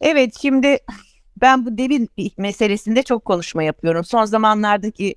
[0.00, 0.78] Evet şimdi
[1.40, 4.04] ben bu devir meselesinde çok konuşma yapıyorum.
[4.04, 5.14] Son zamanlardaki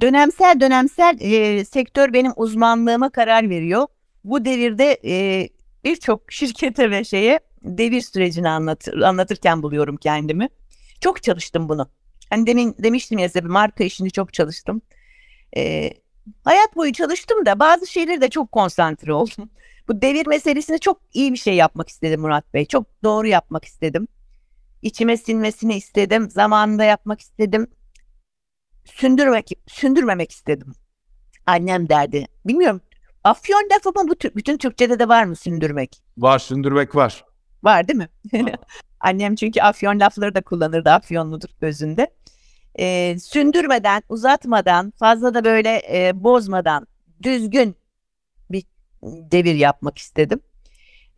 [0.00, 3.86] dönemsel dönemsel e, sektör benim uzmanlığıma karar veriyor.
[4.24, 5.48] Bu devirde e,
[5.84, 10.48] birçok şirkete ve şeye devir sürecini anlatır, anlatırken buluyorum kendimi.
[11.00, 11.90] Çok çalıştım bunu.
[12.30, 14.82] Hani demin demiştim ya size bir marka işini çok çalıştım.
[15.56, 15.92] E,
[16.44, 19.50] hayat boyu çalıştım da bazı şeyleri de çok konsantre oldum.
[19.88, 22.66] Bu devir meselesini çok iyi bir şey yapmak istedim Murat Bey.
[22.66, 24.08] Çok doğru yapmak istedim.
[24.82, 26.30] İçime sinmesini istedim.
[26.30, 27.68] Zamanında yapmak istedim
[28.84, 30.74] sündürmek sündürmemek istedim.
[31.46, 32.26] Annem derdi.
[32.46, 32.80] Bilmiyorum.
[33.24, 36.02] Afyon lafı mı bu bütün Türkçede de var mı sündürmek?
[36.18, 37.24] Var sündürmek var.
[37.62, 38.08] Var değil mi?
[39.00, 42.10] Annem çünkü afyon lafları da kullanırdı afyonludur gözünde.
[42.78, 46.86] Ee, sündürmeden, uzatmadan, fazla da böyle e, bozmadan
[47.22, 47.76] düzgün
[48.50, 48.64] bir
[49.02, 50.40] devir yapmak istedim.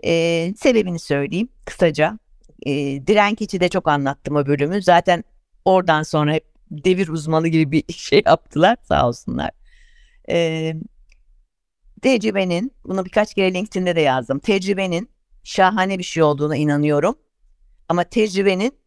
[0.04, 2.18] Ee, sebebini söyleyeyim kısaca.
[2.66, 2.72] Ee,
[3.06, 4.82] Direnk içi de çok anlattım o bölümü.
[4.82, 5.24] Zaten
[5.64, 9.50] oradan sonra hep devir uzmanı gibi bir şey yaptılar sağ olsunlar.
[10.28, 10.74] Ee,
[12.02, 14.38] tecrübenin, bunu birkaç kere LinkedIn'de de yazdım.
[14.38, 15.10] Tecrübenin
[15.44, 17.14] şahane bir şey olduğuna inanıyorum.
[17.92, 18.78] Ama tecrübenin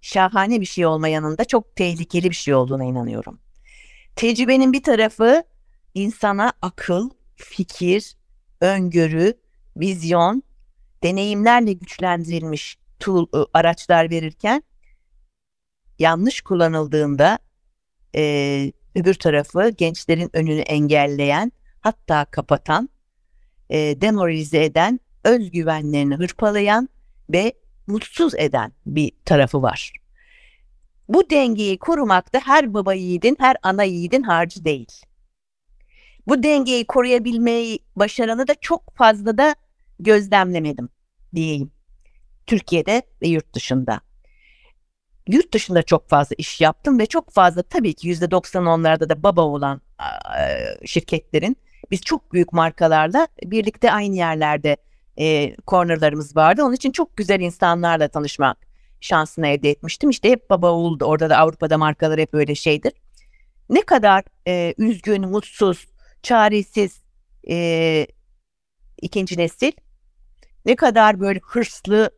[0.00, 3.40] şahane bir şey olma yanında çok tehlikeli bir şey olduğuna inanıyorum.
[4.16, 5.42] Tecrübenin bir tarafı
[5.94, 8.16] insana akıl, fikir,
[8.60, 9.34] öngörü,
[9.76, 10.42] vizyon,
[11.02, 14.62] deneyimlerle güçlendirilmiş tool, ıı, araçlar verirken
[15.98, 17.38] yanlış kullanıldığında
[18.14, 22.88] e, öbür tarafı gençlerin önünü engelleyen hatta kapatan,
[23.70, 26.88] e, demoralize eden, özgüvenlerini hırpalayan
[27.30, 27.54] ve
[27.88, 29.92] mutsuz eden bir tarafı var.
[31.08, 34.92] Bu dengeyi korumakta her baba yiğidin, her ana yiğidin harcı değil.
[36.26, 39.54] Bu dengeyi koruyabilmeyi başaranı da çok fazla da
[40.00, 40.88] gözlemlemedim
[41.34, 41.72] diyeyim.
[42.46, 44.00] Türkiye'de ve yurt dışında
[45.28, 49.22] yurt dışında çok fazla iş yaptım ve çok fazla tabii ki yüzde doksan onlarda da
[49.22, 49.80] baba olan
[50.84, 51.56] şirketlerin
[51.90, 54.76] biz çok büyük markalarla birlikte aynı yerlerde
[55.20, 56.62] e, cornerlarımız vardı.
[56.64, 58.66] Onun için çok güzel insanlarla tanışmak
[59.00, 60.10] şansını elde etmiştim.
[60.10, 61.04] İşte hep baba oğuldu.
[61.04, 62.92] Orada da Avrupa'da markalar hep öyle şeydir.
[63.70, 65.88] Ne kadar e, üzgün, mutsuz,
[66.22, 67.02] çaresiz
[67.50, 68.06] e,
[69.02, 69.72] ikinci nesil,
[70.66, 72.10] ne kadar böyle hırslı,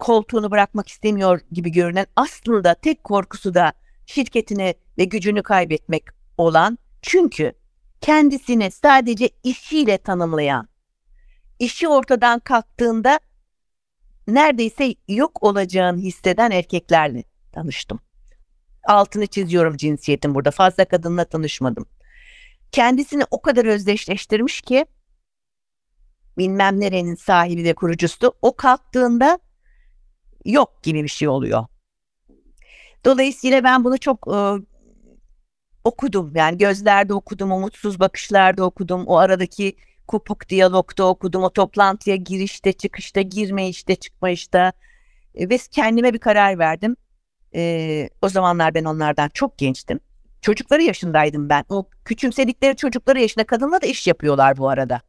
[0.00, 3.72] koltuğunu bırakmak istemiyor gibi görünen aslında tek korkusu da
[4.06, 6.04] şirketini ve gücünü kaybetmek
[6.38, 7.52] olan çünkü
[8.00, 10.68] kendisini sadece işiyle tanımlayan,
[11.58, 13.20] işi ortadan kalktığında
[14.28, 18.00] neredeyse yok olacağını hisseden erkeklerle tanıştım.
[18.86, 20.50] Altını çiziyorum cinsiyetin burada.
[20.50, 21.86] Fazla kadınla tanışmadım.
[22.72, 24.86] Kendisini o kadar özdeşleştirmiş ki
[26.38, 29.38] bilmem nerenin sahibi ve kurucusu o kalktığında
[30.44, 31.66] yok gibi bir şey oluyor.
[33.04, 34.38] Dolayısıyla ben bunu çok e,
[35.84, 36.32] okudum.
[36.36, 39.06] Yani gözlerde okudum, umutsuz bakışlarda okudum.
[39.06, 39.76] O aradaki
[40.08, 41.42] kopuk diyalogda okudum.
[41.42, 44.72] O toplantıya girişte, çıkışta, girme işte, çıkma işte.
[45.34, 46.96] E, ve kendime bir karar verdim.
[47.54, 50.00] E, o zamanlar ben onlardan çok gençtim.
[50.42, 51.64] Çocukları yaşındaydım ben.
[51.68, 55.00] O küçümsedikleri çocukları yaşında kadınla da iş yapıyorlar bu arada.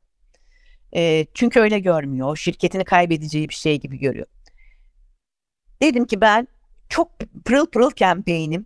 [0.95, 2.37] E, çünkü öyle görmüyor.
[2.37, 4.27] Şirketini kaybedeceği bir şey gibi görüyor.
[5.81, 6.47] Dedim ki ben
[6.89, 8.65] çok pırıl pırılken beynim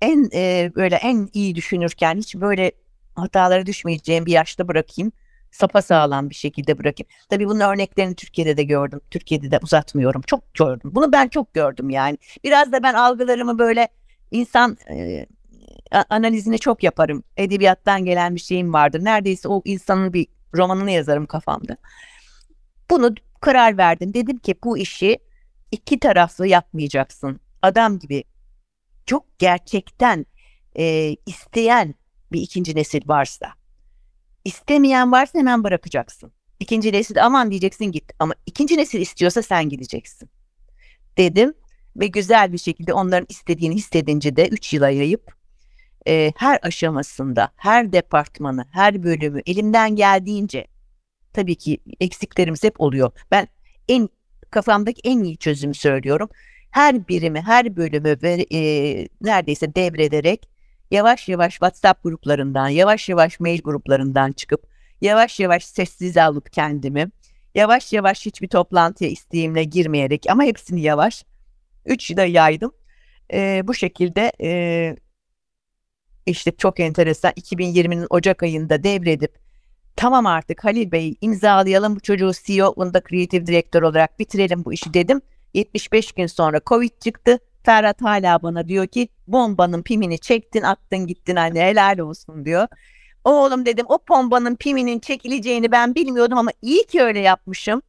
[0.00, 2.72] en e, böyle en iyi düşünürken hiç böyle
[3.14, 5.12] hatalara düşmeyeceğim bir yaşta bırakayım.
[5.54, 7.08] Sapa sağlam bir şekilde bırakayım.
[7.30, 9.00] Tabii bunun örneklerini Türkiye'de de gördüm.
[9.10, 10.22] Türkiye'de de uzatmıyorum.
[10.22, 10.90] Çok gördüm.
[10.94, 12.18] Bunu ben çok gördüm yani.
[12.44, 13.88] Biraz da ben algılarımı böyle
[14.30, 15.26] insan e,
[16.10, 17.24] analizini çok yaparım.
[17.36, 19.04] Edebiyattan gelen bir şeyim vardır.
[19.04, 21.76] Neredeyse o insanın bir romanını yazarım kafamda.
[22.90, 24.14] Bunu karar verdim.
[24.14, 25.18] Dedim ki bu işi
[25.72, 27.40] iki taraflı yapmayacaksın.
[27.62, 28.24] Adam gibi
[29.06, 30.26] çok gerçekten
[30.78, 31.94] e, isteyen
[32.32, 33.46] bir ikinci nesil varsa,
[34.44, 36.32] istemeyen varsa hemen bırakacaksın.
[36.60, 40.30] İkinci nesil aman diyeceksin git ama ikinci nesil istiyorsa sen gideceksin.
[41.18, 41.54] Dedim
[41.96, 45.34] ve güzel bir şekilde onların istediğini hissedince de 3 yıla yayıp
[46.08, 50.66] e, her aşamasında, her departmanı, her bölümü elimden geldiğince
[51.32, 53.10] tabii ki eksiklerimiz hep oluyor.
[53.30, 53.48] Ben
[53.88, 54.08] en
[54.50, 56.28] kafamdaki en iyi çözümü söylüyorum.
[56.70, 58.60] Her birimi, her bölümü ve e,
[59.20, 60.48] neredeyse devrederek
[60.90, 64.66] yavaş yavaş WhatsApp gruplarından, yavaş yavaş mail gruplarından çıkıp
[65.00, 67.10] yavaş yavaş sessiz alıp kendimi,
[67.54, 71.24] yavaş yavaş hiçbir toplantıya isteğimle girmeyerek ama hepsini yavaş,
[71.86, 72.72] üç yıla yaydım.
[73.32, 74.96] E, bu şekilde e,
[76.26, 79.38] işte çok enteresan 2020'nin Ocak ayında devredip
[79.96, 84.72] tamam artık Halil Bey imzalayalım bu çocuğu CEO bunu da kreatif direktör olarak bitirelim bu
[84.72, 85.20] işi dedim.
[85.54, 87.38] 75 gün sonra Covid çıktı.
[87.64, 92.68] Ferhat hala bana diyor ki bombanın pimini çektin attın gittin anne helal olsun diyor.
[93.24, 97.82] Oğlum dedim o bombanın piminin çekileceğini ben bilmiyordum ama iyi ki öyle yapmışım.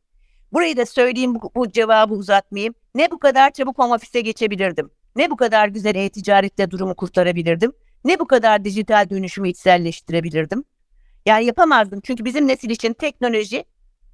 [0.54, 2.74] Burayı da söyleyeyim bu, bu cevabı uzatmayayım.
[2.96, 4.90] Ne bu kadar çabuk home office'e geçebilirdim.
[5.16, 7.72] Ne bu kadar güzel e-ticarette durumu kurtarabilirdim.
[8.06, 10.64] Ne bu kadar dijital dönüşümü içselleştirebilirdim.
[11.26, 13.66] Yani yapamazdım çünkü bizim nesil için teknoloji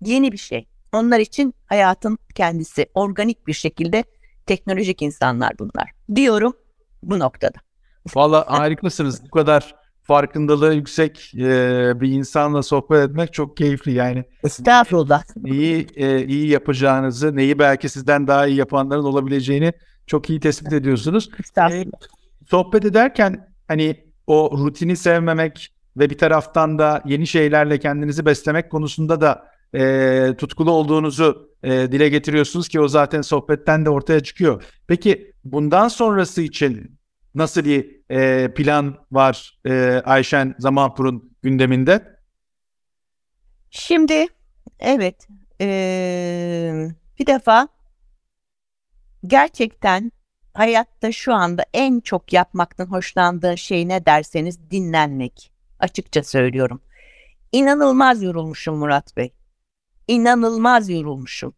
[0.02, 0.67] yeni bir şey.
[0.93, 4.04] Onlar için hayatın kendisi organik bir şekilde
[4.46, 5.92] teknolojik insanlar bunlar.
[6.16, 6.54] Diyorum
[7.04, 7.58] bu noktada.
[8.16, 9.24] Valla harikasınız.
[9.26, 14.24] bu kadar farkındalığı yüksek e, bir insanla sohbet etmek çok keyifli yani.
[14.44, 15.24] Estağfurullah.
[15.38, 19.74] Neyi e, iyi yapacağınızı, neyi belki sizden daha iyi yapanların olabileceğini
[20.08, 21.30] çok iyi tespit ediyorsunuz.
[21.40, 21.84] Estağfurullah.
[21.84, 28.72] E, sohbet ederken hani o rutini sevmemek ve bir taraftan da yeni şeylerle kendinizi beslemek
[28.72, 34.63] konusunda da e, tutkulu olduğunuzu e, dile getiriyorsunuz ki o zaten sohbetten de ortaya çıkıyor.
[34.88, 37.00] Peki bundan sonrası için
[37.36, 42.19] nasıl bir e, plan var e, Ayşen Zamanpur'un gündeminde?
[43.69, 44.28] Şimdi
[44.80, 45.28] evet
[45.62, 46.88] e,
[47.19, 47.67] bir defa
[49.28, 50.12] gerçekten
[50.54, 55.52] hayatta şu anda en çok yapmaktan hoşlandığın şey ne derseniz dinlenmek.
[55.80, 56.82] Açıkça söylüyorum.
[57.52, 59.34] İnanılmaz yorulmuşum Murat Bey.
[60.08, 61.54] İnanılmaz yorulmuşum.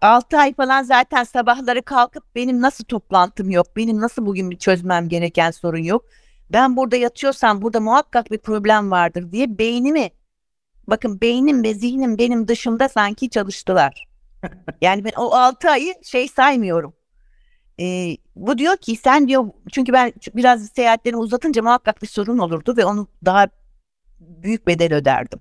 [0.00, 5.08] 6 ay falan zaten sabahları kalkıp benim nasıl toplantım yok, benim nasıl bugün bir çözmem
[5.08, 6.04] gereken sorun yok.
[6.52, 10.10] Ben burada yatıyorsam burada muhakkak bir problem vardır diye beynimi,
[10.86, 14.06] bakın beynim ve zihnim benim dışımda sanki çalıştılar.
[14.80, 16.94] Yani ben o 6 ayı şey saymıyorum.
[17.80, 22.76] E, bu diyor ki sen diyor çünkü ben biraz seyahatlerimi uzatınca muhakkak bir sorun olurdu
[22.76, 23.48] ve onu daha
[24.20, 25.40] büyük bedel öderdim.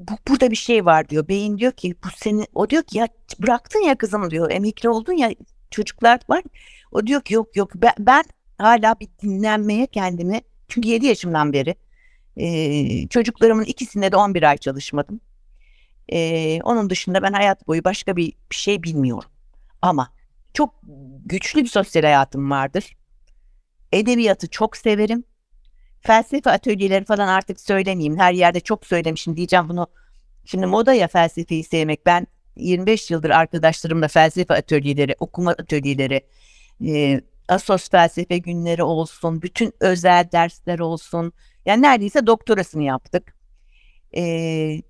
[0.00, 1.28] Bu, burada bir şey var diyor.
[1.28, 3.08] Beyin diyor ki bu seni o diyor ki ya
[3.38, 4.50] bıraktın ya kızım diyor.
[4.50, 5.30] Emekli oldun ya
[5.70, 6.42] çocuklar var.
[6.92, 8.24] O diyor ki yok yok ben, ben
[8.58, 11.74] hala bir dinlenmeye kendimi çünkü 7 yaşımdan beri
[12.36, 15.20] e, çocuklarımın ikisinde de 11 ay çalışmadım.
[16.12, 19.30] E, onun dışında ben hayat boyu başka bir, bir şey bilmiyorum.
[19.82, 20.12] Ama
[20.54, 20.74] çok
[21.26, 22.96] güçlü bir sosyal hayatım vardır.
[23.92, 25.24] Edebiyatı çok severim.
[26.00, 28.18] Felsefe atölyeleri falan artık söylemeyeyim.
[28.18, 29.86] Her yerde çok söylemişim diyeceğim bunu.
[30.44, 32.06] Şimdi moda ya felsefeyi sevmek.
[32.06, 36.26] Ben 25 yıldır arkadaşlarımla felsefe atölyeleri, okuma atölyeleri,
[36.86, 41.32] e, Asos felsefe günleri olsun, bütün özel dersler olsun.
[41.66, 43.34] Yani neredeyse doktorasını yaptık.
[44.16, 44.80] Ee,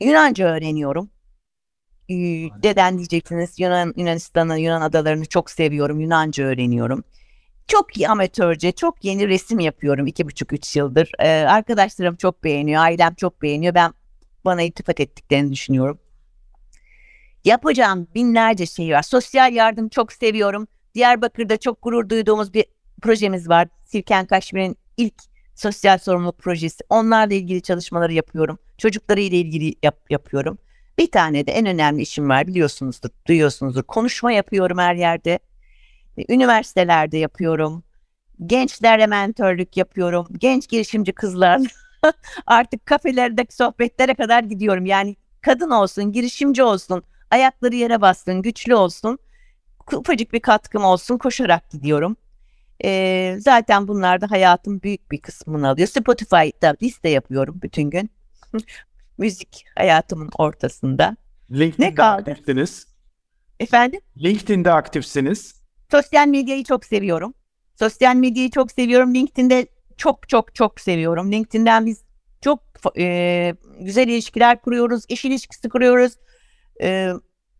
[0.00, 1.10] Yunanca öğreniyorum.
[2.08, 2.14] Ee,
[2.64, 3.60] Neden diyeceksiniz?
[3.60, 6.00] Yunan Yunanistan'ı, Yunan adalarını çok seviyorum.
[6.00, 7.04] Yunanca öğreniyorum.
[7.68, 11.10] Çok amatörce, çok yeni resim yapıyorum iki buçuk üç yıldır.
[11.18, 13.74] Ee, arkadaşlarım çok beğeniyor, ailem çok beğeniyor.
[13.74, 13.92] Ben
[14.44, 15.98] bana iltifat ettiklerini düşünüyorum.
[17.44, 19.02] Yapacağım binlerce şey var.
[19.02, 20.68] Sosyal yardım çok seviyorum.
[20.94, 22.64] Diyarbakır'da çok gurur duyduğumuz bir
[23.02, 23.68] projemiz var.
[23.84, 25.14] Sirken Kaşmir'in ilk
[25.54, 26.84] sosyal sorumluluk projesi.
[26.88, 28.58] Onlarla ilgili çalışmaları yapıyorum.
[28.78, 30.58] Çocukları ile ilgili yap, yapıyorum.
[30.98, 33.82] Bir tane de en önemli işim var biliyorsunuzdur, duyuyorsunuzdur.
[33.82, 35.38] Konuşma yapıyorum her yerde.
[36.28, 37.82] Üniversitelerde yapıyorum.
[38.46, 40.26] Gençlerle mentörlük yapıyorum.
[40.38, 41.60] Genç girişimci kızlar.
[42.46, 44.86] Artık kafelerdeki sohbetlere kadar gidiyorum.
[44.86, 49.18] Yani kadın olsun, girişimci olsun, ayakları yere bassın, güçlü olsun.
[49.92, 52.16] Ufacık bir katkım olsun koşarak gidiyorum.
[52.84, 55.88] Ee, zaten bunlar da hayatın büyük bir kısmını alıyor.
[55.88, 58.10] Spotify'da liste yapıyorum bütün gün.
[59.18, 61.16] Müzik hayatımın ortasında.
[61.50, 62.30] LinkedIn'de Ne kaldı?
[62.30, 62.86] aktifsiniz.
[63.60, 64.00] Efendim?
[64.18, 65.59] LinkedIn'de aktifsiniz.
[65.90, 67.34] Sosyal medyayı çok seviyorum.
[67.78, 69.14] Sosyal medyayı çok seviyorum.
[69.14, 71.32] LinkedIn'de çok çok çok seviyorum.
[71.32, 72.04] LinkedIn'den biz
[72.40, 72.62] çok
[72.98, 75.04] e, güzel ilişkiler kuruyoruz.
[75.08, 76.12] iş ilişkisi kuruyoruz.
[76.82, 77.12] E,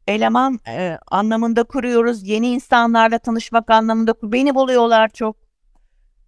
[0.09, 2.29] eleman e, anlamında kuruyoruz.
[2.29, 5.37] Yeni insanlarla tanışmak anlamında kur- beni buluyorlar çok.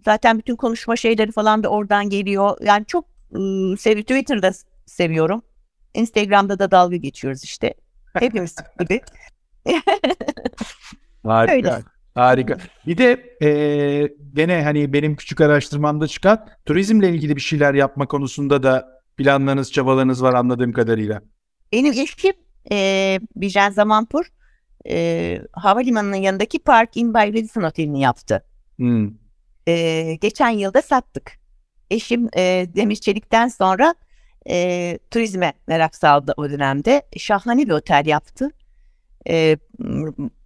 [0.05, 2.57] Zaten bütün konuşma şeyleri falan da oradan geliyor.
[2.61, 3.39] Yani çok e,
[3.79, 4.53] sev Twitter'da
[4.87, 5.43] seviyorum.
[5.95, 7.75] Instagram'da da dalga geçiyoruz işte.
[8.19, 9.01] Hepimiz gibi.
[11.25, 11.53] Harika.
[11.55, 11.83] Öyle.
[12.15, 12.57] Harika.
[12.87, 18.63] Bir de eee, gene hani benim küçük araştırmamda çıkan turizmle ilgili bir şeyler yapma konusunda
[18.63, 21.23] da planlarınız, çabalarınız var anladığım kadarıyla.
[21.73, 22.33] Benim eşim
[22.73, 24.25] e, Bijen Zamanpur
[24.89, 28.45] e, havalimanının yanındaki Park Inn by Radisson Oteli'ni yaptı.
[28.77, 29.11] Hmm.
[29.69, 31.33] E, geçen yılda sattık.
[31.91, 33.95] Eşim e, Demir Çelik'ten sonra
[34.49, 37.03] e, turizme merak saldı o dönemde.
[37.17, 38.51] Şahane bir otel yaptı.
[39.29, 39.57] E,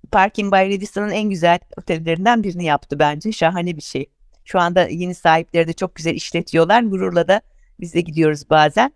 [0.07, 3.33] m- Park Inn by Radisson'ın en güzel otellerinden birini yaptı bence.
[3.33, 4.07] Şahane bir şey.
[4.45, 6.83] Şu anda yeni sahipleri de çok güzel işletiyorlar.
[6.83, 7.40] Gururla da
[7.81, 8.92] biz de gidiyoruz bazen.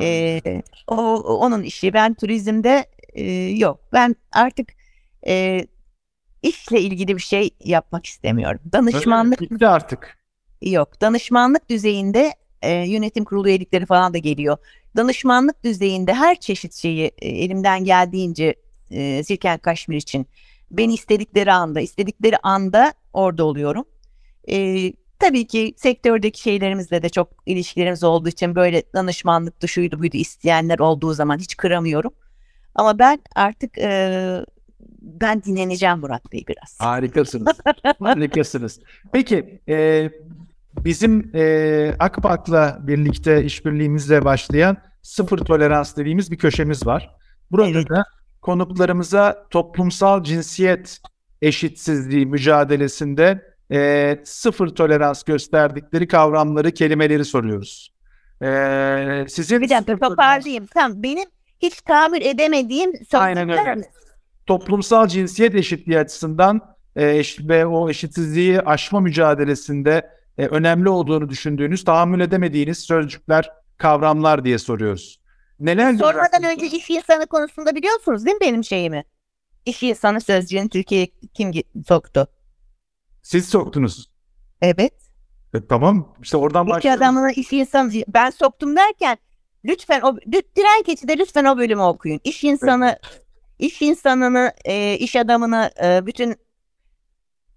[0.00, 1.92] Ee, o onun işi.
[1.92, 3.80] Ben turizmde e, yok.
[3.92, 4.72] Ben artık
[5.26, 5.66] e,
[6.42, 8.60] işle ilgili bir şey yapmak istemiyorum.
[8.72, 10.18] Danışmanlık Bitti artık.
[10.62, 11.00] yok.
[11.00, 14.56] Danışmanlık düzeyinde e, yönetim kurulu üyelikleri falan da geliyor.
[14.96, 18.54] Danışmanlık düzeyinde her çeşit şeyi e, elimden geldiğince
[18.90, 20.26] e, Sirken Kaşmir için
[20.70, 23.84] beni istedikleri anda, istedikleri anda orada oluyorum.
[24.48, 30.78] E, tabii ki sektördeki şeylerimizle de çok ilişkilerimiz olduğu için böyle danışmanlık dışıydı buydu isteyenler
[30.78, 32.12] olduğu zaman hiç kıramıyorum.
[32.74, 34.44] Ama ben artık e,
[35.02, 36.80] ben dinleneceğim Murat Bey biraz.
[36.80, 37.58] Harikasınız.
[38.00, 38.80] Harikasınız.
[39.12, 40.10] Peki e,
[40.84, 47.10] bizim e, Akbak'la birlikte işbirliğimizle başlayan sıfır tolerans dediğimiz bir köşemiz var.
[47.50, 47.90] Burada Evet.
[47.90, 48.04] da
[48.44, 51.00] konuklarımıza toplumsal cinsiyet
[51.42, 57.92] eşitsizliği mücadelesinde e, sıfır tolerans gösterdikleri kavramları, kelimeleri soruyoruz.
[58.42, 60.66] E, sizin Bir dakika toparlayayım.
[60.66, 61.28] Tamam benim
[61.62, 63.56] hiç tahammül edemediğim Aynen öyle.
[63.56, 63.84] sözcükler mi?
[64.46, 66.60] toplumsal cinsiyet eşitliği açısından
[66.96, 74.58] e, ve o eşitsizliği aşma mücadelesinde e, önemli olduğunu düşündüğünüz, tahammül edemediğiniz sözcükler, kavramlar diye
[74.58, 75.23] soruyoruz.
[75.60, 79.04] Neler Sormadan önce iş insanı konusunda biliyorsunuz değil mi benim şeyimi?
[79.66, 81.52] İş insanı sözcüğünü Türkiye'ye kim
[81.88, 82.28] soktu?
[83.22, 84.10] Siz soktunuz.
[84.62, 84.94] Evet.
[85.54, 87.02] E, tamam işte oradan İş başlayalım.
[87.02, 89.18] adamına iş insanı ben soktum derken
[89.64, 92.20] lütfen o diren keçide lütfen o bölümü okuyun.
[92.24, 92.98] İş insanı
[93.58, 96.36] iş insanını e, iş adamını e, bütün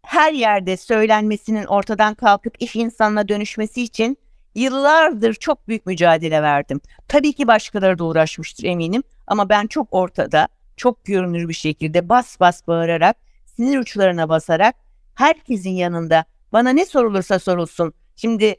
[0.03, 4.17] her yerde söylenmesinin ortadan kalkıp iş insanına dönüşmesi için
[4.57, 6.81] yıllardır çok büyük mücadele verdim.
[7.07, 12.39] Tabii ki başkaları da uğraşmıştır eminim ama ben çok ortada, çok görünür bir şekilde bas
[12.39, 14.75] bas bağırarak, sinir uçlarına basarak
[15.15, 17.93] herkesin yanında bana ne sorulursa sorulsun.
[18.15, 18.55] Şimdi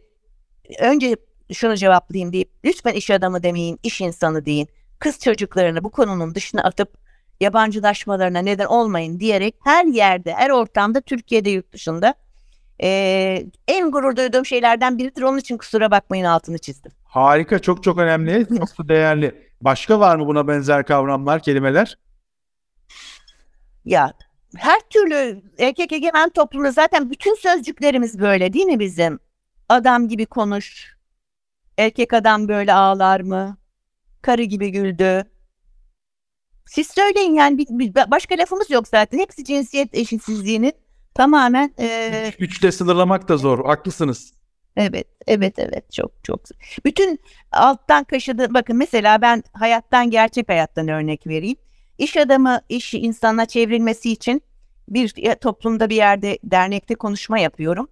[0.80, 1.16] önce
[1.52, 4.68] şunu cevaplayayım deyip lütfen iş adamı demeyin, iş insanı deyin.
[4.98, 6.94] Kız çocuklarını bu konunun dışına atıp
[7.40, 12.14] yabancılaşmalarına neden olmayın diyerek her yerde, her ortamda Türkiye'de, yurt dışında
[12.80, 15.22] eee, en gurur duyduğum şeylerden biridir.
[15.22, 16.92] Onun için kusura bakmayın altını çizdim.
[17.04, 19.48] Harika, çok çok önemli, çok da değerli.
[19.60, 21.98] Başka var mı buna benzer kavramlar, kelimeler?
[23.84, 24.12] Ya
[24.56, 29.18] her türlü erkek egemen toplumda zaten bütün sözcüklerimiz böyle değil mi bizim?
[29.68, 30.96] Adam gibi konuş.
[31.78, 33.56] Erkek adam böyle ağlar mı?
[34.22, 35.24] Karı gibi güldü.
[36.66, 39.18] Siz söyleyin yani bir, bir- başka lafımız yok zaten.
[39.18, 40.72] Hepsi cinsiyet eşitsizliğinin
[41.18, 43.64] Tamamen e, Üçte sınırlamak da zor.
[43.64, 44.32] Haklısınız.
[44.76, 45.92] Evet, evet, evet.
[45.92, 46.40] Çok çok.
[46.84, 47.20] Bütün
[47.52, 48.54] alttan kaşıdı.
[48.54, 51.56] Bakın mesela ben hayattan, gerçek hayattan örnek vereyim.
[51.98, 54.42] İş adamı işi insana çevrilmesi için
[54.88, 57.88] bir toplumda bir yerde dernekte konuşma yapıyorum.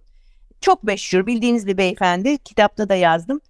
[0.61, 2.37] Çok meşhur bildiğiniz bir beyefendi.
[2.37, 3.41] Kitapta da yazdım.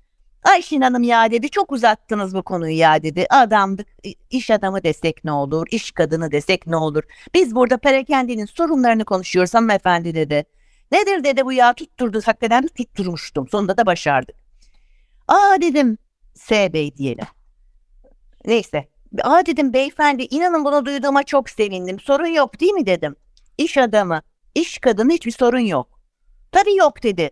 [0.44, 3.26] Ayşin Hanım ya dedi çok uzattınız bu konuyu ya dedi.
[3.30, 3.88] Adamdık
[4.30, 7.04] iş adamı desek ne olur, iş kadını desek ne olur.
[7.34, 10.46] Biz burada perakendinin sorunlarını konuşuyoruz hanımefendi dedi.
[10.92, 12.22] Nedir dedi bu ya tutturdu.
[12.26, 13.48] Hakikaten tutturmuştum.
[13.48, 14.36] Sonunda da başardık.
[15.28, 15.98] Aa dedim
[16.36, 17.26] S Bey diyelim.
[18.46, 18.88] Neyse.
[19.24, 22.00] Aa dedim beyefendi inanın bunu duyduğuma çok sevindim.
[22.00, 23.16] Sorun yok değil mi dedim.
[23.58, 24.22] İş adamı,
[24.56, 26.00] iş kadını hiçbir sorun yok.
[26.52, 27.30] Tabii yok dedi.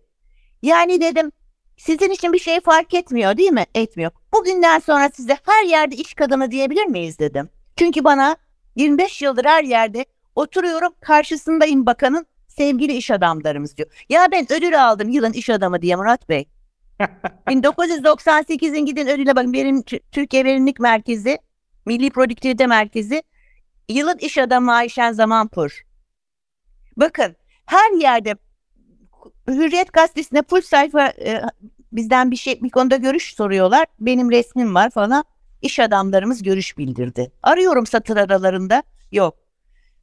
[0.62, 1.32] Yani dedim
[1.78, 3.66] sizin için bir şey fark etmiyor değil mi?
[3.76, 4.12] Etmiyor.
[4.34, 7.50] Bugünden sonra size her yerde iş kadını diyebilir miyiz dedim.
[7.76, 8.38] Çünkü bana
[8.76, 10.06] 25 yıldır her yerde
[10.36, 14.06] oturuyorum karşısındayım bakanın sevgili iş adamlarımız diyor.
[14.10, 16.46] Ya ben ödül aldım yılın iş adamı diye Murat Bey.
[17.48, 19.54] 1998'in gidin ödüle bakın.
[19.54, 21.38] Benim Türkiye Verimlilik Merkezi,
[21.86, 23.24] Milli Produktivite Merkezi,
[23.90, 25.86] yılın iş adamı Ayşen Zamanpur.
[26.98, 28.36] Bakın her yerde
[29.48, 31.42] Hürriyet Gazetesi'ne full sayfa e,
[31.92, 33.86] bizden bir şey bir konuda görüş soruyorlar.
[34.00, 35.24] Benim resmim var falan.
[35.62, 37.32] İş adamlarımız görüş bildirdi.
[37.44, 38.84] Arıyorum satır aralarında.
[39.12, 39.36] Yok.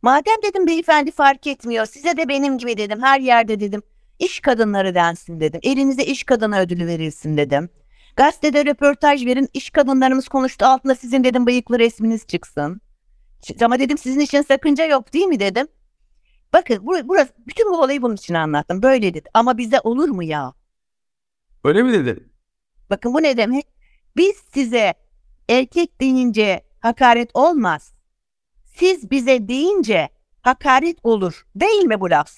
[0.02, 1.86] Madem dedim beyefendi fark etmiyor.
[1.86, 3.02] Size de benim gibi dedim.
[3.02, 3.82] Her yerde dedim.
[4.18, 5.60] İş kadınları densin dedim.
[5.62, 7.68] Elinize iş kadını ödülü verilsin dedim.
[8.16, 9.48] Gazetede röportaj verin.
[9.54, 10.64] İş kadınlarımız konuştu.
[10.66, 12.80] Altında sizin dedim bıyıklı resminiz çıksın.
[13.60, 15.66] Ama dedim sizin için sakınca yok değil mi dedim.
[16.52, 18.82] Bakın burası, bütün bu olayı bunun için anlattım.
[18.82, 19.28] Böyle dedi.
[19.34, 20.54] Ama bize olur mu ya?
[21.64, 22.28] Öyle mi dedi?
[22.90, 23.66] Bakın bu ne demek?
[24.16, 24.94] Biz size
[25.48, 27.94] erkek deyince hakaret olmaz.
[28.64, 30.08] Siz bize deyince
[30.42, 31.46] hakaret olur.
[31.54, 32.30] Değil mi bu laf?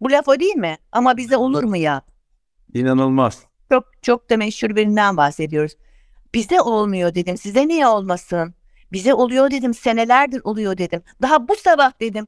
[0.00, 0.78] Bu laf o değil mi?
[0.92, 2.02] Ama bize olur mu ya?
[2.74, 3.42] İnanılmaz.
[3.72, 5.72] Çok çok da meşhur birinden bahsediyoruz.
[6.34, 7.36] Bize olmuyor dedim.
[7.36, 8.54] Size niye olmasın?
[8.92, 9.74] Bize oluyor dedim.
[9.74, 11.02] Senelerdir oluyor dedim.
[11.22, 12.26] Daha bu sabah dedim.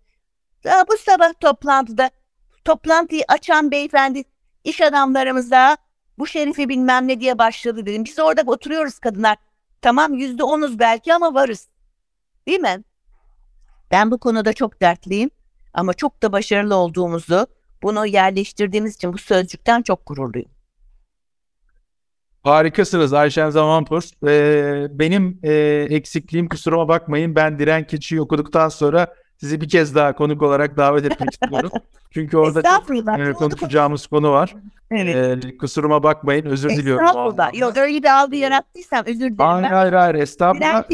[0.64, 2.10] Daha bu sabah toplantıda
[2.64, 4.24] toplantıyı açan beyefendi
[4.64, 5.76] iş adamlarımıza
[6.18, 8.04] bu şerifi bilmem ne diye başladı dedim.
[8.04, 9.36] Biz orada oturuyoruz kadınlar.
[9.82, 11.68] Tamam yüzde onuz belki ama varız.
[12.46, 12.84] Değil mi?
[13.90, 15.30] Ben bu konuda çok dertliyim
[15.74, 17.46] ama çok da başarılı olduğumuzu
[17.82, 20.50] bunu yerleştirdiğimiz için bu sözcükten çok gururluyum.
[22.42, 24.02] Harikasınız Ayşen Zamanpur.
[24.28, 25.52] Ee, benim e,
[25.90, 27.34] eksikliğim kusuruma bakmayın.
[27.34, 31.70] Ben Diren Keçi'yi okuduktan sonra sizi bir kez daha konuk olarak davet etmek istiyorum.
[32.10, 32.82] Çünkü orada
[33.18, 34.54] e, konuşacağımız konu var.
[34.90, 35.44] Evet.
[35.44, 37.06] Ee, kusuruma bakmayın özür diliyorum.
[37.06, 37.54] Estağfurullah.
[37.54, 39.36] Yok öyle bir algı yarattıysam özür dilerim.
[39.38, 39.70] Hayır ben.
[39.70, 40.84] hayır hayır estağfurullah.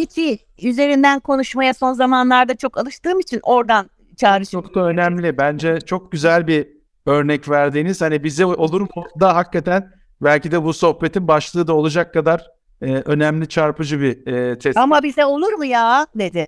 [0.63, 4.63] Üzerinden konuşmaya son zamanlarda çok alıştığım için oradan çağrışım.
[4.63, 5.39] Çok da önemli.
[5.39, 6.69] Bence çok güzel bir
[7.07, 8.01] örnek verdiğiniz.
[8.01, 12.51] Hani bize olur mu da hakikaten belki de bu sohbetin başlığı da olacak kadar
[12.83, 14.77] e, önemli çarpıcı bir e, tespit.
[14.77, 16.47] Ama bize olur mu ya dedi.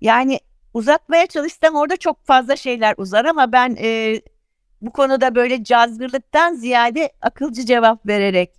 [0.00, 0.38] Yani
[0.74, 4.20] uzatmaya çalışsam orada çok fazla şeyler uzar ama ben e,
[4.80, 8.50] bu konuda böyle cazgırlıktan ziyade akılcı cevap vererek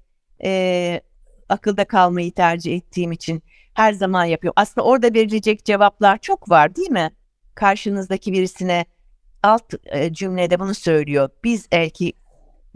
[0.44, 1.02] e,
[1.50, 3.44] akılda kalmayı tercih ettiğim için
[3.74, 4.54] her zaman yapıyorum.
[4.56, 7.12] Aslında orada verilecek cevaplar çok var değil mi?
[7.56, 8.86] Karşınızdaki birisine
[9.44, 11.30] alt e, cümlede bunu söylüyor.
[11.44, 12.16] Biz erkek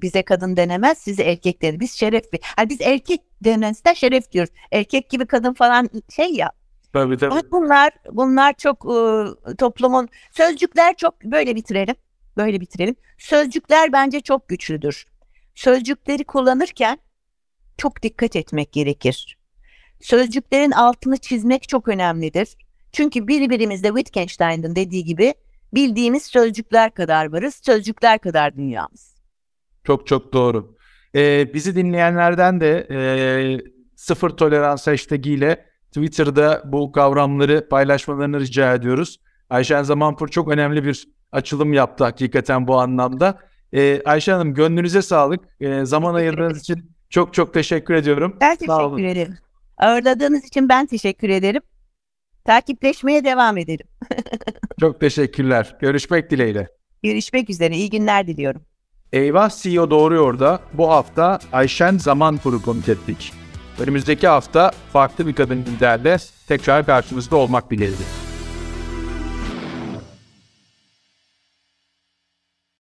[0.02, 1.80] bize kadın denemez, size erkek denir.
[1.80, 2.24] Biz şeref
[2.58, 4.54] yani biz erkek denmezden şeref diyoruz.
[4.72, 6.52] Erkek gibi kadın falan şey ya.
[6.94, 7.52] Tabii tabii.
[7.52, 11.96] Bunlar bunlar çok e, toplumun sözcükler çok böyle bitirelim.
[12.38, 12.96] Böyle bitirelim.
[13.18, 15.06] Sözcükler bence çok güçlüdür.
[15.56, 16.98] Sözcükleri kullanırken
[17.78, 19.38] çok dikkat etmek gerekir.
[20.02, 22.58] Sözcüklerin altını çizmek çok önemlidir.
[22.92, 25.34] Çünkü birbirimizde Wittgenstein'ın dediği gibi
[25.74, 29.16] bildiğimiz sözcükler kadar varız, sözcükler kadar dünyamız.
[29.84, 30.78] Çok çok doğru.
[31.16, 33.00] Ee, bizi dinleyenlerden de e,
[33.96, 39.20] sıfır tolerans hashtag ile Twitter'da bu kavramları paylaşmalarını rica ediyoruz.
[39.50, 43.40] Ayşen Zamanpur çok önemli bir açılım yaptı hakikaten bu anlamda.
[43.74, 45.40] Ee, Ayşe Hanım gönlünüze sağlık.
[45.62, 48.38] Ee, zaman ayırdığınız için çok çok teşekkür ediyorum.
[48.42, 49.38] Ben teşekkür ederim.
[49.78, 51.62] Ağırladığınız için ben teşekkür ederim.
[52.46, 53.88] Takipleşmeye devam edelim.
[54.80, 55.76] çok teşekkürler.
[55.82, 56.68] Görüşmek dileğiyle.
[57.04, 57.76] Görüşmek üzere.
[57.76, 58.62] İyi günler diliyorum.
[59.14, 63.34] Eyvah CEO Doğruyor da bu hafta Ayşen Zamanpur'u konuk ettik.
[63.80, 66.18] Önümüzdeki hafta farklı bir kadın liderle
[66.48, 68.29] tekrar karşımızda olmak dileğiyle.